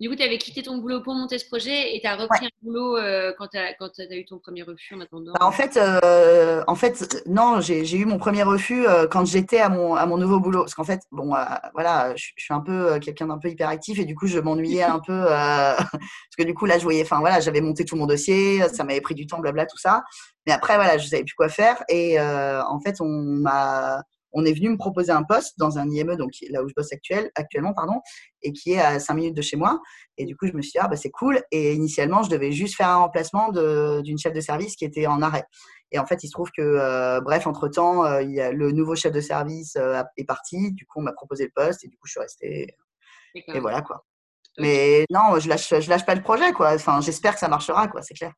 [0.00, 2.46] Du coup, tu avais quitté ton boulot pour monter ce projet et tu as repris
[2.46, 5.52] un boulot euh, quand tu as, as, eu ton premier refus en attendant bah, en,
[5.52, 9.94] fait, euh, en fait, non, j'ai eu mon premier refus euh, quand j'étais à mon,
[9.94, 10.60] à mon nouveau boulot.
[10.60, 11.34] Parce qu'en fait, bon,
[11.74, 15.00] voilà, je, suis un peu quelqu'un d'un peu hyperactif et du coup, je m'ennuyais un
[15.00, 15.24] peu.
[15.26, 18.84] parce que du coup, là, je voyais, enfin, voilà, j'avais monté tout mon dossier, ça
[18.84, 20.02] m'avait pris du temps, blabla, tout ça.
[20.46, 21.84] Mais après, voilà, je ne savais plus quoi faire.
[21.90, 26.16] Et en fait, on m'a on est venu me proposer un poste dans un IME,
[26.16, 28.00] donc là où je bosse actuel, actuellement, pardon,
[28.42, 29.80] et qui est à 5 minutes de chez moi.
[30.16, 31.42] Et du coup, je me suis dit, ah, bah, c'est cool.
[31.50, 35.22] Et initialement, je devais juste faire un remplacement d'une chef de service qui était en
[35.22, 35.44] arrêt.
[35.92, 39.20] Et en fait, il se trouve que, euh, bref, entre-temps, euh, le nouveau chef de
[39.20, 40.72] service euh, est parti.
[40.72, 42.76] Du coup, on m'a proposé le poste et du coup, je suis restée.
[43.34, 44.04] Et voilà, quoi.
[44.58, 46.74] Mais non, je lâche, je lâche pas le projet, quoi.
[46.74, 48.32] Enfin, j'espère que ça marchera, quoi, c'est clair.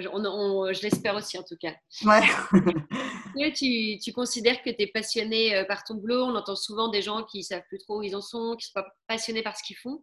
[0.00, 1.74] Je l'espère aussi, en tout cas.
[2.04, 2.22] Ouais.
[3.54, 6.24] tu, tu, considères que tu es passionné par ton boulot?
[6.24, 8.66] On entend souvent des gens qui ne savent plus trop où ils en sont, qui
[8.66, 10.02] ne sont pas passionnés par ce qu'ils font.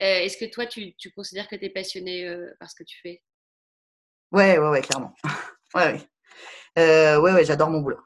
[0.00, 3.22] Est-ce que toi, tu, tu considères que tu es passionné par ce que tu fais?
[4.32, 5.14] Ouais, ouais, ouais, clairement.
[5.74, 6.08] Ouais, ouais.
[6.78, 7.98] Euh, ouais, ouais, j'adore mon boulot.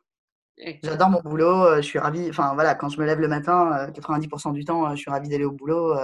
[0.82, 1.64] J'adore mon boulot.
[1.64, 2.28] Euh, je suis ravie.
[2.30, 5.28] Enfin, voilà, quand je me lève le matin, 90% euh, du temps, je suis ravie
[5.28, 5.94] d'aller au boulot.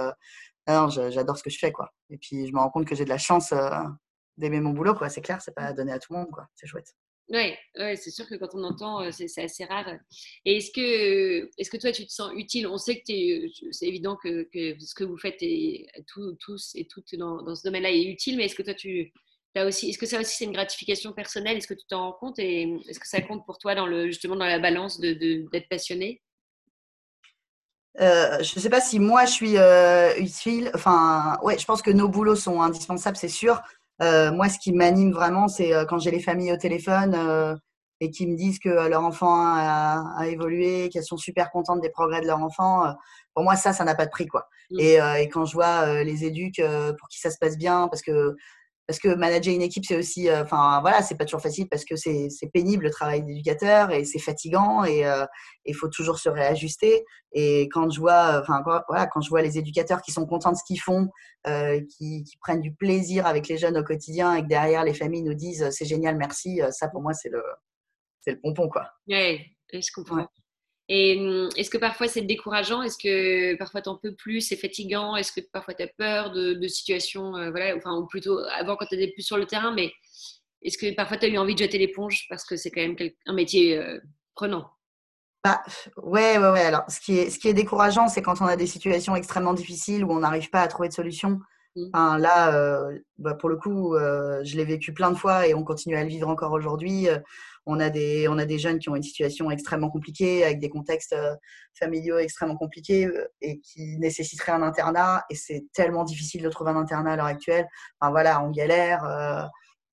[0.67, 1.91] j'adore ce que je fais, quoi.
[2.09, 3.51] Et puis, je me rends compte que j'ai de la chance
[4.37, 5.09] d'aimer mon boulot, quoi.
[5.09, 6.47] C'est clair, c'est pas donné à tout le monde, quoi.
[6.55, 6.93] C'est chouette.
[7.29, 9.87] Oui, ouais, c'est sûr que quand on entend, c'est assez rare.
[10.45, 12.67] Et est-ce que, est que toi, tu te sens utile?
[12.67, 15.87] On sait que c'est évident que, que, ce que vous faites, et,
[16.39, 19.11] tous et toutes dans, dans ce domaine-là, est utile, mais est-ce que toi, tu,
[19.63, 21.57] aussi, est-ce que ça aussi c'est une gratification personnelle?
[21.57, 24.07] Est-ce que tu t'en rends compte et est-ce que ça compte pour toi dans le,
[24.07, 26.21] justement dans la balance d'être de, passionné?
[28.01, 30.69] Euh, je ne sais pas si moi je suis euh, utile.
[30.73, 33.61] Enfin, ouais, je pense que nos boulots sont indispensables, c'est sûr.
[34.01, 37.59] Euh, moi, ce qui m'anime vraiment, c'est quand j'ai les familles au téléphone
[38.01, 42.21] et qui me disent que leur enfant a, évolué, qu'elles sont super contentes des progrès
[42.21, 42.93] de leur enfant.
[43.33, 44.47] pour moi, ça, ça n'a pas de prix, quoi.
[44.71, 44.79] Mmh.
[44.79, 46.61] Et, et, quand je vois les éduques
[46.99, 48.35] pour qui ça se passe bien, parce que
[48.87, 51.85] parce que manager une équipe, c'est aussi, euh, enfin voilà, c'est pas toujours facile parce
[51.85, 55.25] que c'est pénible le travail d'éducateur et c'est fatigant et euh,
[55.65, 57.03] il faut toujours se réajuster.
[57.31, 60.57] Et quand je vois, enfin voilà, quand je vois les éducateurs qui sont contents de
[60.57, 61.09] ce qu'ils font,
[61.47, 64.93] euh, qui, qui, prennent du plaisir avec les jeunes au quotidien et que derrière les
[64.93, 67.43] familles nous disent c'est génial, merci, ça pour moi c'est le
[68.21, 68.91] c'est le pompon quoi.
[69.07, 69.41] Oui,
[69.73, 70.27] je comprends.
[70.87, 72.81] Et hum, est-ce que parfois c'est décourageant?
[72.81, 74.41] Est-ce que parfois tu en peux plus?
[74.41, 75.15] C'est fatigant?
[75.15, 78.85] Est-ce que parfois tu as peur de, situations, euh, voilà, enfin, ou plutôt avant quand
[78.85, 79.91] tu étais plus sur le terrain, mais
[80.61, 82.95] est-ce que parfois tu as eu envie de jeter l'éponge parce que c'est quand même
[83.25, 83.99] un métier euh,
[84.35, 84.69] prenant?
[85.43, 85.61] Bah,
[85.97, 86.65] ouais, ouais, ouais.
[86.65, 89.53] Alors, ce qui est, ce qui est décourageant, c'est quand on a des situations extrêmement
[89.53, 91.39] difficiles où on n'arrive pas à trouver de solution.
[91.75, 91.83] Mmh.
[91.93, 95.63] Enfin, là, euh, bah, pour le coup, je l'ai vécu plein de fois et on
[95.63, 97.07] continue à le vivre encore aujourd'hui
[97.65, 100.69] on a des, on a des jeunes qui ont une situation extrêmement compliquée, avec des
[100.69, 101.35] contextes euh,
[101.77, 105.25] familiaux extrêmement compliqués euh, et qui nécessiteraient un internat.
[105.29, 107.67] Et c'est tellement difficile de trouver un internat à l'heure actuelle.
[107.99, 109.03] Enfin voilà, on galère.
[109.05, 109.43] Euh,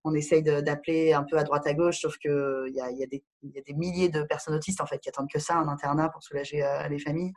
[0.05, 3.07] on essaye d'appeler un peu à droite à gauche, sauf qu'il y a, y, a
[3.07, 5.69] des, y a des milliers de personnes autistes en fait qui attendent que ça, un
[5.69, 7.33] internat pour soulager les familles.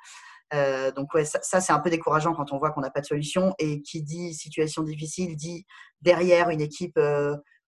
[0.95, 3.53] donc ouais, ça c'est un peu décourageant quand on voit qu'on n'a pas de solution.
[3.59, 5.63] Et qui dit situation difficile dit
[6.01, 6.99] derrière une équipe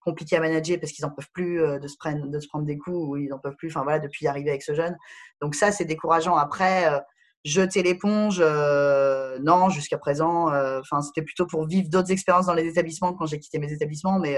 [0.08, 2.66] compliqué à manager parce qu'ils n'en peuvent plus euh, de se, prendre, de se prendre
[2.66, 4.96] des coups ou ils n'en peuvent plus, enfin voilà, depuis arriver avec ce jeune.
[5.42, 6.38] Donc ça, c'est décourageant.
[6.38, 7.00] Après, euh,
[7.44, 10.48] jeter l'éponge, euh, non, jusqu'à présent,
[10.80, 14.20] enfin c'était plutôt pour vivre d'autres expériences dans les établissements quand j'ai quitté mes établissements,
[14.20, 14.38] mais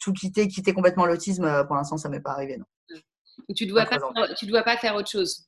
[0.00, 2.64] tout quitter, quitter complètement l'autisme, pour l'instant, ça m'est pas arrivé, non.
[3.54, 3.98] Tu ne dois, pas,
[4.34, 5.45] tu dois pas faire autre chose?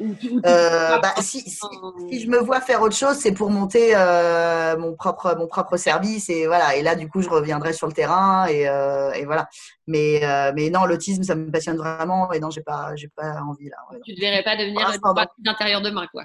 [0.00, 4.94] Euh, bah, si, si, je me vois faire autre chose, c'est pour monter euh, mon
[4.94, 6.76] propre mon propre service et voilà.
[6.76, 9.48] Et là, du coup, je reviendrai sur le terrain et, euh, et voilà.
[9.86, 10.20] Mais
[10.54, 13.76] mais non, l'autisme, ça me passionne vraiment et non, j'ai pas j'ai pas envie là.
[14.04, 14.90] Tu ne devrais pas devenir
[15.38, 16.24] d'intérieur demain, quoi.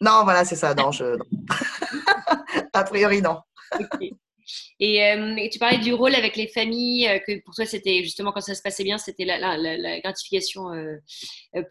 [0.00, 0.74] Non, voilà, c'est ça.
[0.74, 1.18] Non, je.
[2.72, 3.40] A priori, non.
[4.82, 8.32] Euh, et, tu parlais du rôle avec les familles, euh, que pour toi, c'était justement
[8.32, 10.96] quand ça se passait bien, c'était la, gratification euh,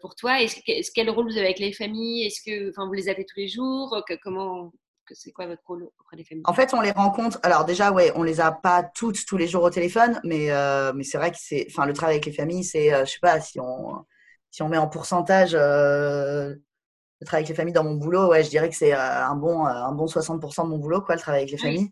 [0.00, 0.40] pour toi.
[0.40, 2.26] Est-ce, quel rôle vous avez avec les familles?
[2.26, 4.02] Est-ce que vous les avez tous les jours?
[4.22, 4.72] Comment
[5.12, 6.44] c'est quoi votre rôle auprès des familles?
[6.46, 7.40] En fait, on les rencontre.
[7.42, 10.50] Alors déjà, ouais, on les a pas toutes tous les jours au téléphone, mais
[10.94, 13.40] mais c'est vrai que c'est, enfin, le travail avec les familles, c'est, je sais pas,
[13.40, 14.04] si on
[14.52, 18.50] si on met en pourcentage le travail avec les familles dans mon boulot, ouais, je
[18.50, 21.50] dirais que c'est un bon, un bon 60% de mon boulot, quoi, le travail avec
[21.50, 21.90] les familles.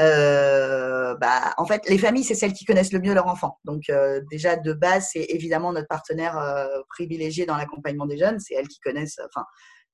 [0.00, 3.58] Euh, bah, en fait, les familles, c'est celles qui connaissent le mieux leur enfant.
[3.64, 8.40] Donc, euh, déjà, de base, c'est évidemment notre partenaire euh, privilégié dans l'accompagnement des jeunes.
[8.40, 9.44] C'est elles qui connaissent, enfin,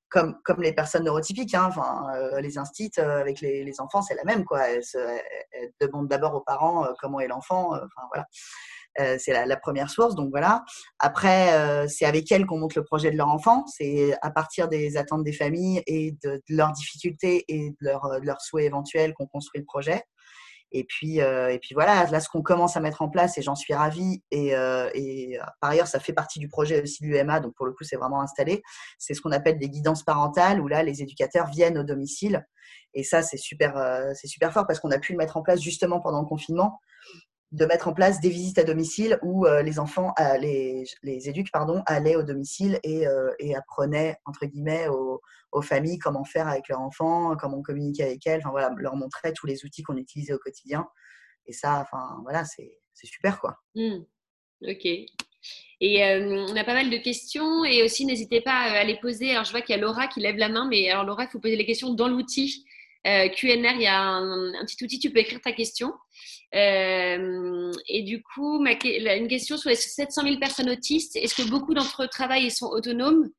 [0.09, 2.07] comme, comme les personnes neurotypiques, hein, enfin,
[2.41, 4.45] les instits avec les, enfants, c'est la même.
[4.45, 4.69] Quoi.
[4.69, 4.83] Elles,
[5.81, 7.73] demandent d'abord aux parents comment est l'enfant.
[7.75, 8.27] Enfin, voilà.
[8.97, 10.65] C'est la, première source, donc voilà.
[10.99, 13.65] Après, c'est avec elles qu'on monte le projet de leur enfant.
[13.67, 18.41] C'est à partir des attentes des familles et de, leurs difficultés et de, de leurs
[18.41, 20.03] souhaits éventuels qu'on construit le projet.
[20.75, 23.43] Et puis, euh, et puis voilà, là, ce qu'on commence à mettre en place, et
[23.43, 27.09] j'en suis ravie, et, euh, euh, par ailleurs, ça fait partie du projet aussi de
[27.09, 28.63] l'UMA, donc pour le coup, c'est vraiment installé,
[28.99, 32.47] c'est ce qu'on appelle des guidances parentales, où là, les éducateurs viennent au domicile.
[32.95, 33.75] Et ça, c'est super,
[34.15, 36.79] c'est super fort parce qu'on a pu le mettre en place justement pendant le confinement
[37.53, 41.29] de mettre en place des visites à domicile où euh, les enfants, euh, les, les
[41.29, 45.21] éduques, pardon, allaient au domicile et, euh, apprenaient, entre guillemets, aux,
[45.61, 49.47] familles comment faire avec leurs enfants, comment communiquer avec elles, enfin voilà, leur montrer tous
[49.47, 50.89] les outils qu'on utilisait au quotidien.
[51.45, 52.73] Et ça, enfin voilà, c'est
[53.05, 53.59] super quoi.
[53.75, 53.99] Mmh.
[54.67, 54.87] Ok.
[54.87, 56.03] Et
[56.49, 59.33] on a pas mal de questions et aussi n'hésitez pas à les poser.
[59.33, 61.29] Alors je vois qu'il y a Laura qui lève la main, mais alors Laura, il
[61.29, 62.65] faut poser les questions dans l'outil.
[63.05, 65.93] QNR, il y a un, un, petit outil, tu peux écrire ta question.
[66.55, 71.17] Euh, et du coup, ma, une question sur les 700 000 personnes autistes.
[71.17, 73.31] Est-ce que beaucoup d'entre eux travaillent et sont autonomes?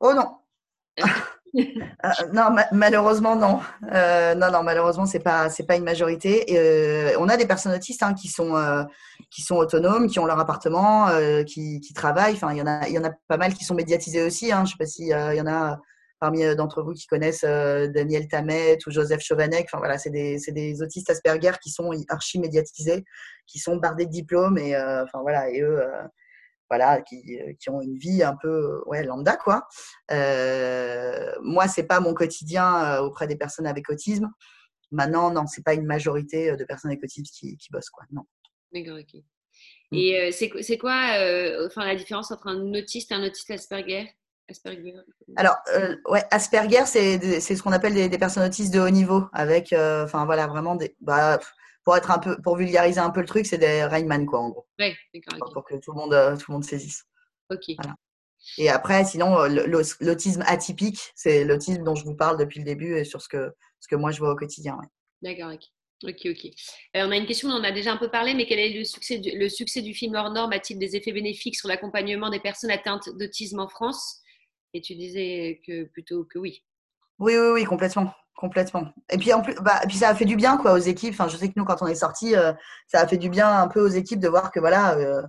[0.00, 0.38] Oh non.
[1.00, 1.04] Euh,
[2.32, 3.60] non, malheureusement non.
[3.92, 6.46] Euh, non, non, malheureusement c'est pas c'est pas une majorité.
[7.18, 8.54] on a des personnes autistes hein, qui sont
[9.30, 11.08] qui sont autonomes, qui ont leur appartement,
[11.46, 12.34] qui, qui, travaillent.
[12.34, 14.52] Enfin, il y en a il y en a pas mal qui sont médiatisés aussi.
[14.52, 14.64] Hein.
[14.64, 15.80] Je sais pas s'il y en a
[16.20, 19.64] parmi euh, d'entre vous qui connaissent euh, Daniel Tamet ou Joseph Chovanec.
[19.64, 23.04] Enfin voilà, c'est des, des, autistes Asperger qui sont archi médiatisés,
[23.46, 25.80] qui sont bardés de diplômes et euh, enfin voilà et eux
[26.68, 29.66] voilà qui, qui, ont une vie un peu ouais lambda quoi.
[30.12, 34.30] Euh, moi c'est pas mon quotidien auprès des personnes avec autisme.
[34.92, 38.22] Maintenant non c'est pas une majorité de personnes avec autisme qui, qui bossent quoi non.
[38.72, 39.20] D'accord ok.
[39.90, 39.96] Mm.
[39.96, 41.16] Et c'est quoi
[41.66, 44.14] enfin la différence entre un autiste et un autiste Asperger?
[44.50, 44.94] Asperger
[45.36, 49.72] Alors, euh, ouais, Asperger, c'est ce qu'on appelle des, personnes autistes de haut niveau, avec,
[49.72, 50.96] euh, enfin voilà, vraiment des.
[51.00, 51.38] Bah,
[51.84, 54.50] pour être un peu, pour vulgariser un peu le truc, c'est des Rainman, quoi, en
[54.50, 54.66] gros.
[54.78, 55.52] Oui, d'accord.
[55.52, 57.04] Pour que tout le monde, euh, tout le monde saisisse.
[57.50, 57.76] Ok.
[58.58, 59.44] Et après, sinon,
[60.00, 63.52] l'autisme atypique, c'est l'autisme dont je vous parle depuis le début et sur ce que,
[63.80, 64.78] ce que moi je vois au quotidien.
[65.22, 65.64] D'accord, ok.
[66.02, 66.50] Ok, ok.
[66.94, 68.84] on a une question, on en a déjà un peu parlé, mais quel est le
[68.84, 70.52] succès du, le succès du film hors norme?
[70.52, 74.19] A-t-il des effets bénéfiques sur l'accompagnement des personnes atteintes d'autisme en France?
[74.74, 76.64] Et tu disais que plutôt que oui.
[77.18, 78.14] Oui, oui, oui, complètement.
[78.40, 78.90] Complètement.
[79.10, 81.12] Et puis, en plus, bah, puis ça a fait du bien quoi, aux équipes.
[81.12, 82.54] Enfin, je sais que nous, quand on est sortis, euh,
[82.86, 85.20] ça a fait du bien un peu aux équipes de voir que voilà, euh,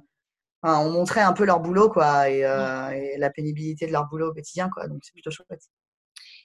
[0.64, 4.34] on montrait un peu leur boulot quoi, euh, et, la pénibilité de leur boulot au
[4.34, 4.70] quotidien.
[4.70, 5.60] Quoi, donc, c'est plutôt chouette.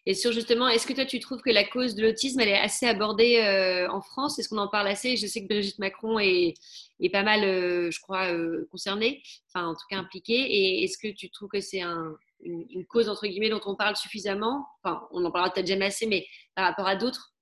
[0.06, 2.59] Et sur justement, est-ce que toi tu trouves que la cause de l'autisme elle est
[2.59, 4.38] assez abordée en France?
[4.40, 5.16] Est-ce qu'on en parle assez?
[5.16, 6.54] Je sais que Brigitte Macron est,
[7.00, 8.26] est pas mal, je crois,
[8.70, 10.35] concernée, enfin en tout cas impliquée.
[10.35, 13.96] Et est-ce que tu trouves que c'est un, une, cause entre guillemets dont on parle
[13.96, 17.32] suffisamment Enfin, on en parlera peut-être jamais assez, mais par rapport à d'autres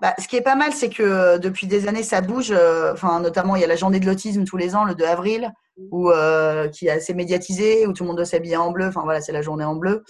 [0.00, 2.52] bah, ce qui est pas mal, c'est que euh, depuis des années, ça bouge.
[2.52, 5.04] Euh, enfin, notamment, il y a la journée de l'autisme tous les ans, le 2
[5.04, 5.82] avril, mmh.
[5.90, 8.86] où, euh, qui est assez médiatisée, où tout le monde doit s'habiller en bleu.
[8.86, 10.04] Enfin, voilà, c'est la journée en bleu.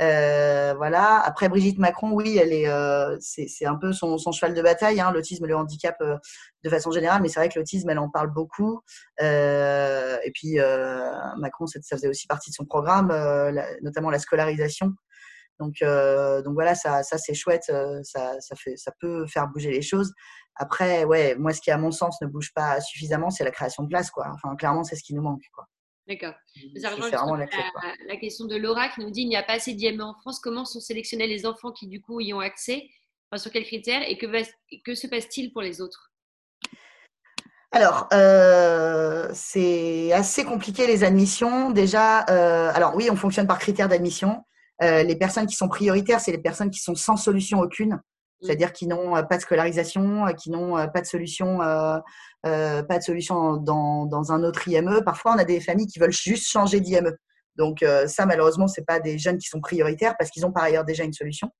[0.00, 1.20] Euh, voilà.
[1.20, 5.12] Après Brigitte Macron, oui, elle est, euh, c'est un peu son, cheval de bataille, hein,
[5.12, 6.16] l'autisme, le handicap euh,
[6.64, 7.22] de façon générale.
[7.22, 8.80] Mais c'est vrai que l'autisme, elle en parle beaucoup.
[9.20, 10.58] et puis
[11.38, 13.08] Macron, ça, faisait aussi partie de son programme,
[13.82, 14.92] notamment la scolarisation.
[15.60, 17.70] Donc, voilà, ça, ça c'est chouette,
[18.02, 20.12] ça, ça, peut faire bouger les choses.
[20.56, 23.84] Après, ouais, moi, ce qui à mon sens ne bouge pas suffisamment, c'est la création
[23.84, 24.30] de places, quoi.
[24.34, 25.66] Enfin, clairement, c'est ce qui nous manque, quoi.
[26.12, 26.34] D'accord.
[26.74, 30.14] la, la, question de Laura qui nous dit il n'y a pas assez d'IME en
[30.20, 30.40] France.
[30.40, 32.88] Comment sont sélectionnés les enfants qui, du coup, y ont accès?
[33.36, 34.02] Sur quels critères?
[34.08, 34.26] Et que,
[34.84, 36.12] que se passe-t-il pour les autres?
[37.70, 41.70] Alors, euh, c'est assez compliqué les admissions.
[41.70, 44.44] Déjà, euh, alors oui, on fonctionne par critères d'admission.
[44.82, 48.02] Euh, les personnes qui sont prioritaires, c'est les personnes qui sont sans solution aucune.
[48.42, 52.02] C'est-à-dire qui n'ont euh, pas de scolarisation, euh, qui n'ont euh, pas de solution, pas
[52.98, 55.02] de solution dans, dans, un autre IME.
[55.04, 57.12] Parfois, on a des familles qui veulent juste changer d'IME.
[57.56, 60.84] Donc ça, malheureusement, c'est pas des jeunes qui sont prioritaires parce qu'ils ont par ailleurs
[60.84, 61.50] déjà une solution.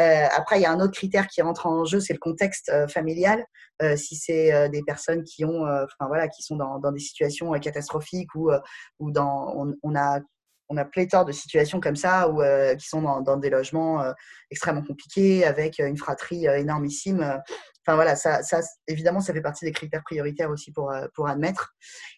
[0.00, 2.72] Euh, après, il y a un autre critère qui rentre en jeu, c'est le contexte
[2.88, 3.44] familial.
[3.82, 7.50] Euh, si c'est des personnes qui ont, enfin voilà, qui sont dans, dans des situations
[7.60, 8.50] catastrophiques ou,
[8.98, 10.20] ou dans, on, on, a
[10.68, 14.12] on a pléthore de situations comme ça où, euh, qui sont dans, des logements euh,
[14.50, 17.20] extrêmement compliqués avec euh, une fratrie énormissime.
[17.86, 21.74] Enfin voilà, ça, ça, évidemment, ça fait partie des critères prioritaires aussi pour, pour admettre.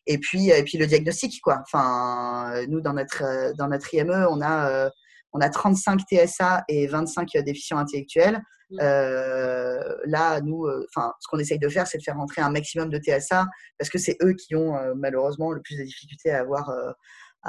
[0.06, 1.60] Et puis, et puis le diagnostic, quoi.
[1.62, 4.88] Enfin, nous, dans notre, dans notre IME, on a,
[5.32, 8.40] on a 35 TSA et 25 déficients intellectuels.
[8.70, 8.78] Mmh.
[8.78, 12.98] là, nous, enfin, ce qu'on essaye de faire, c'est de faire rentrer un maximum de
[12.98, 16.72] TSA parce que c'est eux qui ont malheureusement le plus de difficultés à avoir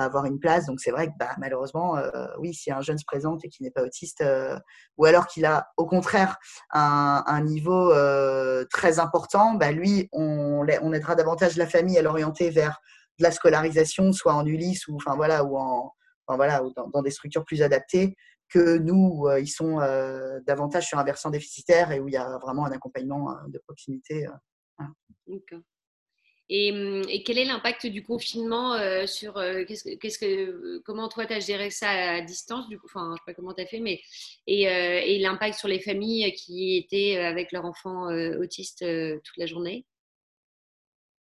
[0.04, 0.66] avoir une place.
[0.68, 3.64] Donc c'est vrai que bah, malheureusement, euh, oui, si un jeune se présente et qui
[3.64, 4.58] n'est pas autiste, euh,
[4.98, 6.38] ou alors qu'il a au contraire
[6.72, 12.50] un, niveau euh, très important, bah, lui, on, on, aidera davantage la famille à l'orienter
[12.50, 12.80] vers
[13.20, 15.94] de la scolarisation, soit en Ulysse ou, enfin, voilà, ou, en,
[16.28, 18.16] voilà, ou dans, des structures plus adaptées
[18.50, 19.80] que nous, ils sont
[20.46, 24.26] davantage sur un versant déficitaire et où il y a vraiment un accompagnement de proximité.
[26.50, 31.26] Et, hum, et, quel est l'impact du confinement euh, sur euh, qu'est-ce, que, comment toi
[31.26, 33.66] tu as géré ça à distance du coup, enfin je sais pas comment tu as
[33.66, 34.00] fait, mais
[34.48, 38.08] et, euh, l'impact sur les familles qui étaient avec leurs enfants
[38.40, 39.86] autistes toute la journée?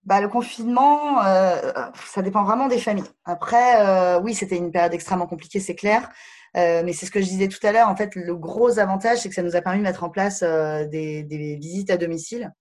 [0.04, 3.04] Bah, le confinement, ça dépend vraiment des familles.
[3.24, 6.08] Après, oui, c'était une période extrêmement compliquée, c'est clair.
[6.54, 7.88] mais c'est ce que je disais tout à l'heure.
[7.88, 10.42] En fait, le gros avantage, c'est que ça nous a permis de mettre en place
[10.42, 12.52] des visites à domicile.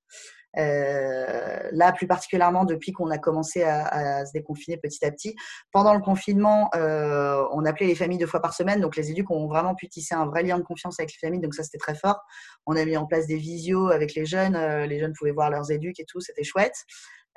[0.58, 5.36] Euh, là, plus particulièrement depuis qu'on a commencé à, se déconfiner petit à petit.
[5.72, 8.82] Pendant le confinement, euh, on appelait les familles deux fois par semaine.
[8.82, 11.42] Donc, les éducs ont vraiment pu tisser un vrai lien de confiance avec les familles.
[11.42, 12.20] Donc, ça, c'était très fort.
[12.66, 14.56] On a mis en place des visios avec les jeunes.
[14.56, 16.20] Euh, les jeunes pouvaient voir leurs éducs et tout.
[16.20, 16.76] C'était chouette.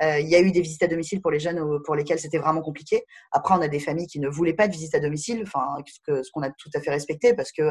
[0.01, 2.61] Il y a eu des visites à domicile pour les jeunes pour lesquels c'était vraiment
[2.61, 3.05] compliqué.
[3.31, 5.77] Après, on a des familles qui ne voulaient pas de visite à domicile, enfin,
[6.09, 7.71] ce qu'on a tout à fait respecté parce que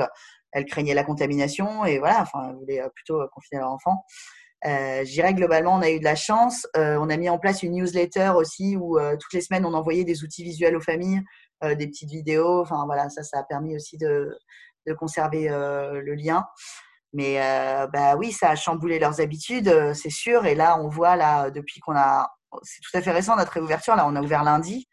[0.53, 4.05] elles craignaient la contamination et voilà, enfin, elles voulaient plutôt confiner leurs enfants.
[4.65, 6.67] Euh, je dirais globalement, on a eu de la chance.
[6.77, 9.73] Euh, on a mis en place une newsletter aussi où euh, toutes les semaines, on
[9.73, 11.21] envoyait des outils visuels aux familles,
[11.63, 12.61] euh, des petites vidéos.
[12.61, 14.37] Enfin voilà, ça, ça a permis aussi de,
[14.87, 16.45] de conserver euh, le lien.
[17.13, 17.35] Mais
[17.91, 20.45] bah oui, ça a chamboulé leurs habitudes, c'est sûr.
[20.45, 22.29] Et là, on voit là depuis qu'on a,
[22.63, 23.97] c'est tout à fait récent notre réouverture.
[23.97, 24.87] Là, on a ouvert lundi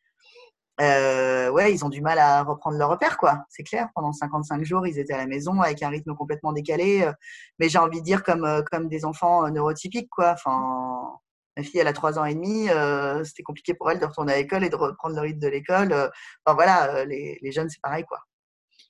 [0.80, 3.44] euh, ouais, ils ont du mal à reprendre leur repère, quoi.
[3.48, 3.88] C'est clair.
[3.94, 7.02] Pendant 55 jours, ils étaient à la maison avec un rythme complètement décalé.
[7.02, 7.12] Euh,
[7.58, 10.32] mais j'ai envie de dire comme euh, comme des enfants euh, neurotypiques, quoi.
[10.32, 11.18] Enfin,
[11.56, 12.68] ma fille, elle a trois ans et demi.
[13.24, 15.92] C'était compliqué pour elle de retourner à l'école et de reprendre le rythme de l'école.
[16.44, 18.20] Enfin voilà, les, les jeunes, c'est pareil, quoi.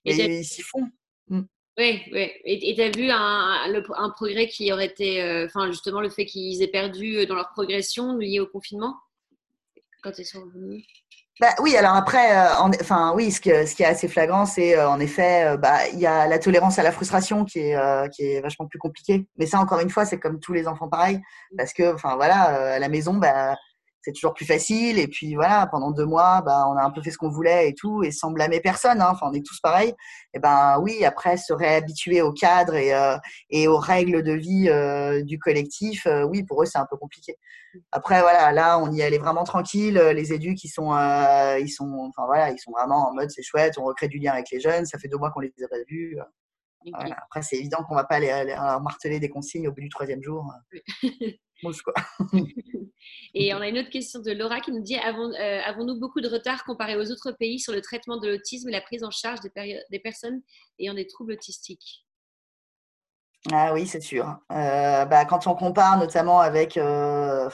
[0.04, 0.88] Et, et ils s'y font.
[1.28, 1.42] Mmh.
[1.78, 2.30] Oui, oui.
[2.44, 6.60] Et tu as vu un, un, progrès qui aurait été, enfin justement le fait qu'ils
[6.60, 8.96] aient perdu dans leur progression lié au confinement?
[10.02, 10.84] Quand ils sont revenus?
[11.40, 14.44] Bah, oui, alors après, euh, en, enfin oui, ce, que, ce qui est assez flagrant,
[14.44, 17.60] c'est euh, en effet, euh, bah, il y a la tolérance à la frustration qui
[17.60, 19.26] est, euh, qui est vachement plus compliquée.
[19.38, 21.20] Mais ça, encore une fois, c'est comme tous les enfants pareil,
[21.56, 23.54] parce que, enfin voilà, à la maison, bah,
[24.02, 24.98] c'est toujours plus facile.
[24.98, 27.68] Et puis voilà, pendant deux mois, bah, on a un peu fait ce qu'on voulait
[27.68, 29.00] et tout, et sans blâmer personne.
[29.00, 29.94] Hein, enfin, on est tous pareils.
[30.34, 33.16] Et ben oui, après se réhabituer au cadre et, euh,
[33.50, 36.96] et aux règles de vie euh, du collectif, euh, oui, pour eux c'est un peu
[36.96, 37.36] compliqué.
[37.92, 39.98] Après voilà, là on y allait vraiment tranquille.
[40.14, 43.78] Les éducs ils sont, ils sont, enfin voilà, ils sont vraiment en mode c'est chouette,
[43.78, 44.86] on recrée du lien avec les jeunes.
[44.86, 46.18] Ça fait deux mois qu'on les a pas vus.
[46.92, 47.16] Voilà.
[47.24, 50.50] Après, c'est évident qu'on va pas aller, marteler des consignes au bout du troisième jour.
[51.84, 51.94] quoi.
[53.34, 56.20] Et on a une autre question de Laura qui nous dit Avons, euh, avons-nous beaucoup
[56.20, 59.10] de retard comparé aux autres pays sur le traitement de l'autisme et la prise en
[59.10, 60.42] charge des, des personnes
[60.78, 62.04] ayant des troubles autistiques?
[63.52, 64.38] Ah oui, c'est sûr.
[64.52, 67.48] Euh, bah, quand on compare notamment avec euh,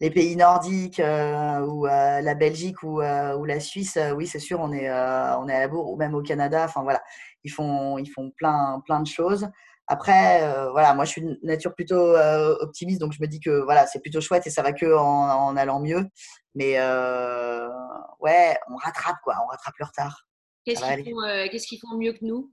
[0.00, 4.60] les pays nordiques euh, ou euh, la Belgique ou, ou la Suisse, oui, c'est sûr,
[4.60, 6.64] on est, on est à la bourre, ou même au Canada.
[6.64, 7.02] Enfin voilà,
[7.44, 9.48] ils font, ils font plein, plein de choses.
[9.88, 13.38] Après, euh, voilà, moi je suis de nature plutôt euh, optimiste, donc je me dis
[13.38, 16.04] que voilà, c'est plutôt chouette et ça va que en, en allant mieux.
[16.56, 17.68] Mais euh,
[18.20, 20.26] ouais, on rattrape quoi, on rattrape le retard.
[20.64, 21.20] Qu'est-ce qu'ils font,
[21.50, 22.50] qu qu font, mieux que nous?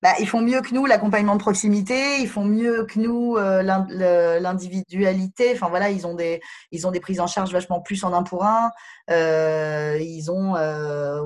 [0.00, 5.50] Bah, ils font mieux que nous l'accompagnement de proximité, ils font mieux que nous l'individualité.
[5.54, 8.22] Enfin voilà, ils ont des ils ont des prises en charge vachement plus en un
[8.22, 8.70] pour un.
[9.08, 10.52] Ils ont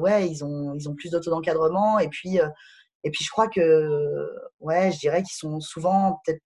[0.01, 2.41] ouais, ils ont ils ont plus d'auto d'encadrement et puis
[3.05, 6.41] et puis je crois que, ouais, je dirais qu'ils sont souvent peut-être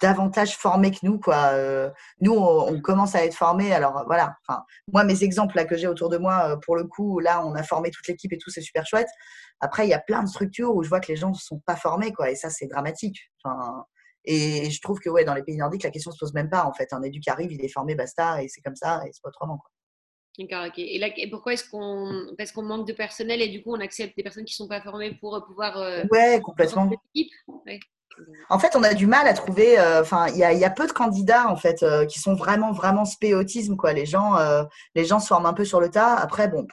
[0.00, 1.50] davantage formés que nous quoi.
[1.52, 4.34] Euh, nous on, commence à être formés alors voilà.
[4.46, 7.44] Enfin moi mes exemples là que j'ai autour de moi euh, pour le coup là
[7.46, 9.08] on a formé toute l'équipe et tout c'est super chouette.
[9.60, 11.60] Après il y a plein de structures où je vois que les gens ne sont
[11.66, 13.18] pas formés quoi et ça c'est dramatique.
[13.44, 13.84] Enfin
[14.24, 16.64] et je trouve que ouais dans les pays nordiques la question se pose même pas
[16.64, 16.92] en fait.
[16.92, 19.58] Un éduc arrive il est formé basta et c'est comme ça et c'est pas autrement
[19.58, 19.70] quoi
[20.38, 20.78] D'accord, ok.
[20.78, 23.80] Et, là, et pourquoi est-ce qu'on parce qu'on manque de personnel et du coup on
[23.80, 26.90] accepte des personnes qui ne sont pas formées pour euh, pouvoir euh, Ouais, complètement.
[27.66, 27.78] Ouais.
[28.48, 29.78] En fait, on a du mal à trouver.
[29.78, 32.34] Euh, enfin, euh, il y, y, a peu de candidats en fait euh, qui sont
[32.34, 33.92] vraiment vraiment spéotisme quoi.
[33.92, 34.36] Les gens,
[34.94, 36.14] les gens se forment un peu sur le tas.
[36.14, 36.66] Après, bon,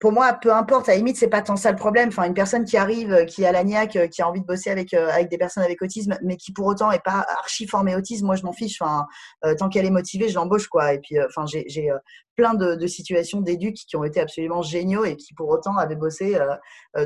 [0.00, 2.08] pour moi, peu importe, à la limite, c'est pas tant ça le problème.
[2.08, 5.28] Enfin, une personne qui arrive, qui a l'agnac, qui a envie de bosser avec, avec
[5.28, 8.42] des personnes avec autisme, mais qui pour autant est pas archi formée autisme, moi je
[8.42, 8.80] m'en fiche.
[8.80, 9.06] Enfin,
[9.44, 10.94] euh, tant qu'elle est motivée, je l'embauche quoi.
[10.94, 11.26] Et puis, euh,
[11.66, 11.98] j'ai euh,
[12.34, 16.38] plein de, situations d'éducs qui ont été absolument géniaux et qui pour autant avaient bossé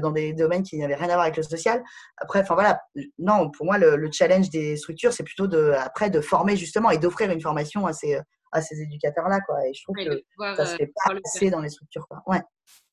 [0.00, 1.82] dans des domaines qui n'avaient rien à voir avec le social.
[2.18, 2.80] Après, enfin voilà,
[3.18, 6.90] non, pour moi le, le challenge des structures, c'est plutôt de après de former justement
[6.90, 8.20] et d'offrir une formation assez
[8.54, 9.40] à ces éducateurs-là.
[9.40, 9.66] Quoi.
[9.68, 12.06] Et je trouve que ça se fait pas assez dans les structures.
[12.08, 12.22] Quoi.
[12.26, 12.40] Ouais.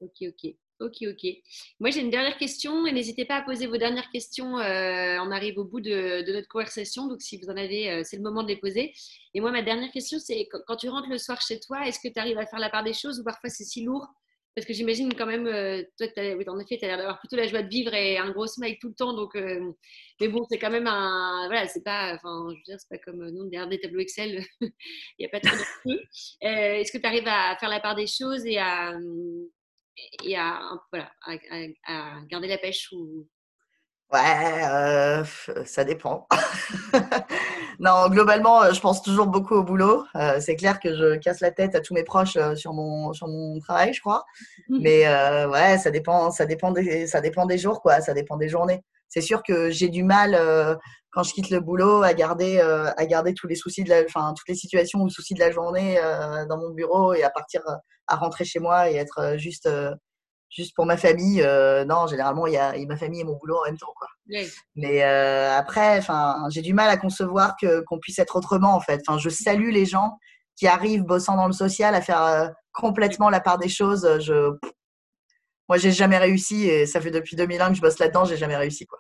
[0.02, 0.54] Ok, ok.
[0.82, 1.32] Ok, ok.
[1.80, 4.58] Moi, j'ai une dernière question et n'hésitez pas à poser vos dernières questions.
[4.58, 8.18] Euh, on arrive au bout de, notre conversation, donc si vous en avez, euh, c'est
[8.18, 8.92] le moment de les poser.
[9.36, 12.12] Et moi, ma dernière question, c'est quand, tu rentres le soir chez toi, est-ce que
[12.12, 14.08] tu arrives à faire la part des choses ou parfois c'est si lourd?
[14.56, 16.08] Parce que j'imagine quand même, euh, toi,
[16.48, 18.78] en effet, tu as l'air d'avoir plutôt la joie de vivre et un gros smile
[18.80, 19.14] tout le temps.
[19.14, 19.36] Donc,
[20.20, 21.48] mais bon, c'est quand même un.
[21.48, 22.14] Voilà, c'est pas.
[22.16, 24.72] Enfin, je veux dire, c'est pas comme nous, derrière des tableaux Excel, il
[25.20, 26.00] n'y a pas trop de.
[26.42, 28.94] est-ce que tu arrives à faire la part des choses et à
[30.24, 30.60] et à,
[30.92, 31.12] voilà,
[31.86, 33.28] à, garder la pêche ou...
[34.12, 35.24] Ouais, euh,
[35.66, 36.28] ça dépend.
[37.80, 40.04] non, globalement, euh, je pense toujours beaucoup au boulot.
[40.16, 43.28] Euh, c'est clair que je casse la tête à tous mes proches sur mon sur
[43.28, 44.26] mon travail, je crois.
[44.70, 45.08] Mais
[45.48, 48.02] ouais, ça dépend, ça dépend des ça dépend des jours, quoi.
[48.02, 48.84] Ça dépend des journées.
[49.08, 50.38] C'est sûr que j'ai du mal
[51.12, 54.34] quand je quitte le boulot à garder à garder tous les soucis de la, enfin
[54.38, 56.00] toutes les situations ou soucis de la journée
[56.50, 57.62] dans mon bureau et à partir
[58.12, 59.96] à rentrer chez moi et être euh, juste, euh,
[60.52, 61.42] juste pour ma famille.
[61.42, 63.94] Euh, non, généralement, il y a ma famille et mon boulot en même temps.
[63.96, 64.08] Quoi.
[64.76, 69.02] Mais après, enfin, j'ai du mal à concevoir que, qu'on puisse être autrement, en fait.
[69.18, 70.18] Je salue les gens
[70.56, 74.08] qui arrivent bossant dans le social à faire complètement la part des choses.
[74.20, 74.52] Je...
[75.68, 78.58] Moi, j'ai jamais réussi et ça fait depuis 2001 que je bosse là-dedans, j'ai jamais
[78.58, 78.86] réussi.
[78.86, 79.00] Quoi.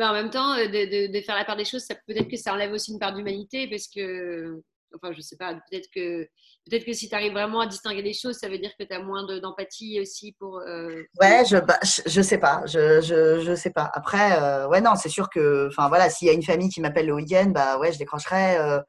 [0.00, 2.72] En même temps, de, de, faire la part des choses, ça peut-être que ça enlève
[2.72, 4.60] aussi une part d'humanité parce que
[4.94, 6.28] Enfin, je sais pas, peut-être que,
[6.70, 8.92] peut que si tu arrives vraiment à distinguer les choses, ça veut dire que tu
[8.94, 10.58] as moins d'empathie aussi pour.
[10.58, 12.62] Euh, ouais, je, bah, je, sais pas.
[12.66, 13.90] Je, je, je sais pas.
[13.94, 16.80] Après, euh, ouais, non, c'est sûr que, enfin, voilà, s'il y a une famille qui
[16.80, 18.56] m'appelle le week-end, bah ouais, je décrocherai.
[18.56, 18.80] Euh,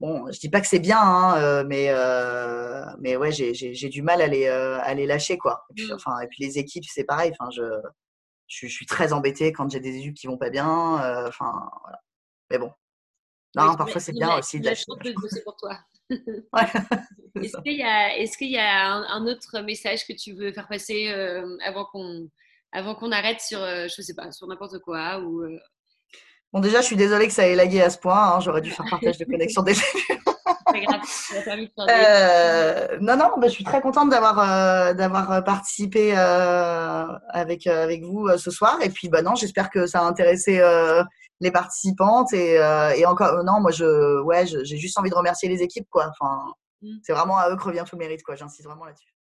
[0.00, 1.92] bon, je dis pas que c'est bien, hein, mais,
[3.00, 5.64] mais ouais, j'ai du mal à les, à les lâcher, quoi.
[5.70, 5.94] Et puis, mmh.
[5.94, 7.32] enfin, et puis les équipes, c'est pareil.
[7.38, 7.62] Enfin, je,
[8.46, 10.66] je, suis très embêtée quand j'ai des équipes qui vont pas bien.
[11.28, 12.00] Enfin, voilà.
[12.50, 12.72] Mais bon,
[13.56, 15.78] non, parfois c'est bien aussi de la de pour toi?
[17.36, 20.68] Est-ce qu'il y a, est qu'il y a un, autre message que tu veux faire
[20.68, 22.28] passer euh, avant qu'on
[22.72, 25.58] avant qu'on arrête sur, euh, je sais pas, sur n'importe quoi ou euh?
[26.52, 28.34] Bon, déjà, je suis désolée que ça ait lagué à ce point.
[28.34, 28.40] Hein.
[28.40, 29.82] J'aurais dû faire partage de connexion déjà.
[31.78, 38.50] euh, non, non, bah, je suis très contente d'avoir d'avoir participé avec avec vous ce
[38.50, 38.78] soir.
[38.82, 40.60] Et puis, bah non, j'espère que ça a intéressé
[41.40, 45.14] les participantes et, euh, et encore euh, non moi je ouais j'ai juste envie de
[45.14, 46.10] remercier les équipes quoi.
[46.10, 46.98] Enfin mmh.
[47.02, 48.36] c'est vraiment à eux que revient tout le mérite quoi.
[48.36, 49.14] J'insiste vraiment là-dessus